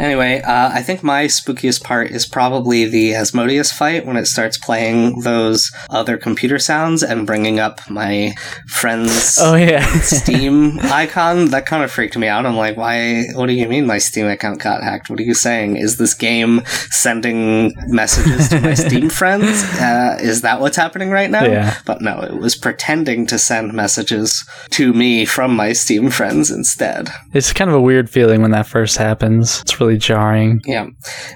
[0.00, 4.56] Anyway, uh, I think my spookiest part is probably the Asmodeus fight when it starts
[4.56, 8.34] playing those other computer sounds and bringing up my
[8.66, 9.84] friend's Oh yeah.
[10.00, 11.50] Steam icon.
[11.50, 12.46] That kind of freaked me out.
[12.46, 13.24] I'm like, why?
[13.34, 15.10] What do you mean my Steam account got hacked?
[15.10, 15.76] What are you saying?
[15.76, 19.62] Is this game sending messages to my Steam friends?
[19.78, 21.44] Uh, is that what's happening right now?
[21.44, 21.76] Yeah.
[21.84, 27.10] But no, it was pretending to send messages to me from my Steam friends instead.
[27.34, 29.60] it's kind of a weird feeling when that first happens.
[29.60, 30.62] It's really really jarring.
[30.64, 30.88] Yeah.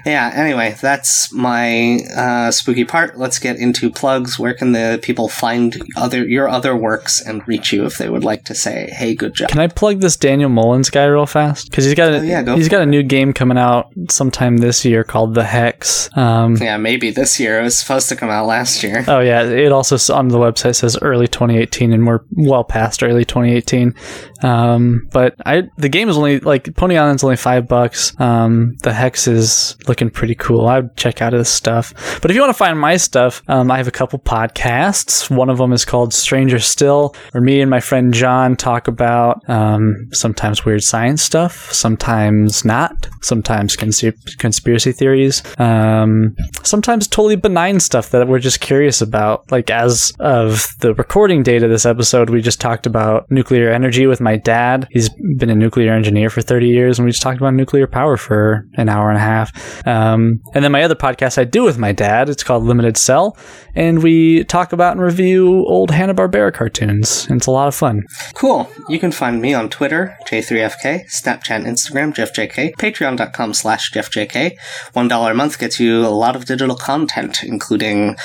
[0.05, 0.31] Yeah.
[0.33, 3.17] Anyway, that's my uh, spooky part.
[3.17, 4.39] Let's get into plugs.
[4.39, 8.23] Where can the people find other your other works and reach you if they would
[8.23, 9.49] like to say, "Hey, good job"?
[9.49, 11.69] Can I plug this Daniel Mullins guy real fast?
[11.69, 14.57] Because he's got a, Oh, yeah, go he's got a new game coming out sometime
[14.57, 16.09] this year called The Hex.
[16.17, 17.59] Um, yeah, maybe this year.
[17.59, 19.03] It was supposed to come out last year.
[19.07, 23.25] Oh yeah, it also on the website says early 2018, and we're well past early
[23.25, 23.95] 2018.
[24.43, 28.17] Um, but I the game is only like Pony Island's only five bucks.
[28.19, 28.44] Um,
[28.83, 30.67] the Hex is looking pretty cool.
[30.67, 31.93] I would check out his stuff.
[32.21, 35.29] But if you want to find my stuff, um, I have a couple podcasts.
[35.29, 39.47] One of them is called Stranger Still, where me and my friend John talk about
[39.49, 47.79] um, sometimes weird science stuff, sometimes not, sometimes consp- conspiracy theories, um, sometimes totally benign
[47.79, 49.51] stuff that we're just curious about.
[49.51, 54.07] Like as of the recording date of this episode, we just talked about nuclear energy
[54.07, 54.87] with my dad.
[54.91, 58.17] He's been a nuclear engineer for 30 years, and we just talked about nuclear power
[58.25, 59.85] for an hour and a half.
[59.87, 63.37] Um, and then my other podcast I do with my dad, it's called Limited Cell,
[63.75, 67.27] and we talk about and review old Hanna Barbera cartoons.
[67.29, 68.03] It's a lot of fun.
[68.33, 68.69] Cool.
[68.89, 74.57] You can find me on Twitter, J3FK, Snapchat, Instagram, JeffJK, Patreon.com slash JeffJK.
[74.93, 78.15] One dollar a month gets you a lot of digital content, including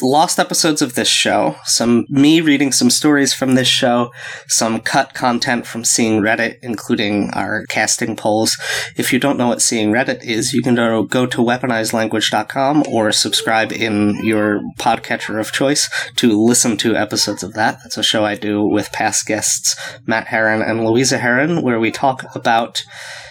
[0.00, 4.10] lost episodes of this show, some me reading some stories from this show,
[4.48, 8.56] some cut content from Seeing Reddit, including our casting polls.
[8.96, 13.72] If you don't know what Seeing Reddit is, you can go to weaponizedlanguage.com or subscribe
[13.72, 17.80] in your podcatcher of choice to listen to episodes of that.
[17.82, 19.74] That's a show I do with past guests
[20.06, 22.84] Matt Heron and Louisa Heron, where we talk about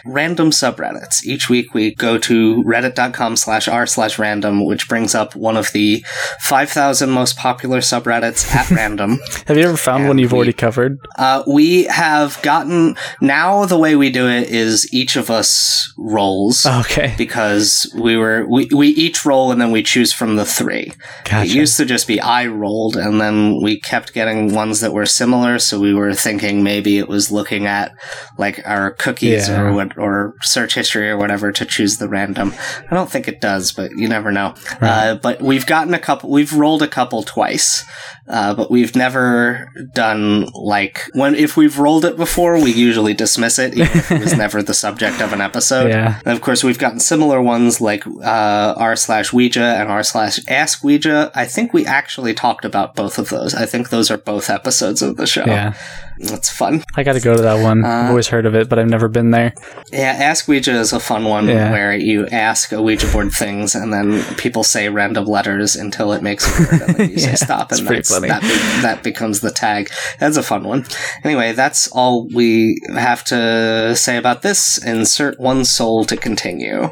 [0.05, 1.23] random subreddits.
[1.25, 5.71] Each week we go to reddit.com slash r slash random, which brings up one of
[5.71, 6.03] the
[6.39, 9.19] 5,000 most popular subreddits at random.
[9.47, 10.99] Have you ever found one you've we- already covered?
[11.17, 16.65] Uh, we have gotten, now the way we do it is each of us rolls.
[16.65, 17.13] Okay.
[17.17, 20.93] Because we were we, we each roll and then we choose from the three.
[21.25, 21.43] Gotcha.
[21.49, 25.05] It used to just be I rolled, and then we kept getting ones that were
[25.05, 25.59] similar.
[25.59, 27.91] So we were thinking maybe it was looking at
[28.37, 29.61] like our cookies Yeah.
[29.61, 32.53] or what or search history or whatever to choose the random.
[32.89, 34.53] I don't think it does, but you never know.
[34.81, 36.29] Uh, but we've gotten a couple.
[36.29, 37.85] We've rolled a couple twice,
[38.27, 43.59] uh, but we've never done like when if we've rolled it before, we usually dismiss
[43.59, 43.73] it.
[43.73, 45.89] Even if it was never the subject of an episode.
[45.89, 46.19] Yeah.
[46.25, 50.39] And of course, we've gotten similar ones like uh, r slash Ouija and r slash
[50.47, 51.31] Ask Ouija.
[51.35, 53.53] I think we actually talked about both of those.
[53.55, 55.45] I think those are both episodes of the show.
[55.45, 55.73] Yeah.
[56.19, 56.83] That's fun.
[56.95, 57.85] I got to go to that one.
[57.85, 59.53] I've Uh, always heard of it, but I've never been there.
[59.91, 61.71] Yeah, Ask Ouija is a fun one Yeah.
[61.71, 66.21] where you ask a Ouija board things and then people say random letters until it
[66.21, 69.51] makes a word and then you say stop and that's, that, be- that becomes the
[69.51, 69.89] tag.
[70.19, 70.85] That's a fun one.
[71.23, 74.77] Anyway, that's all we have to say about this.
[74.83, 76.91] Insert one soul to continue.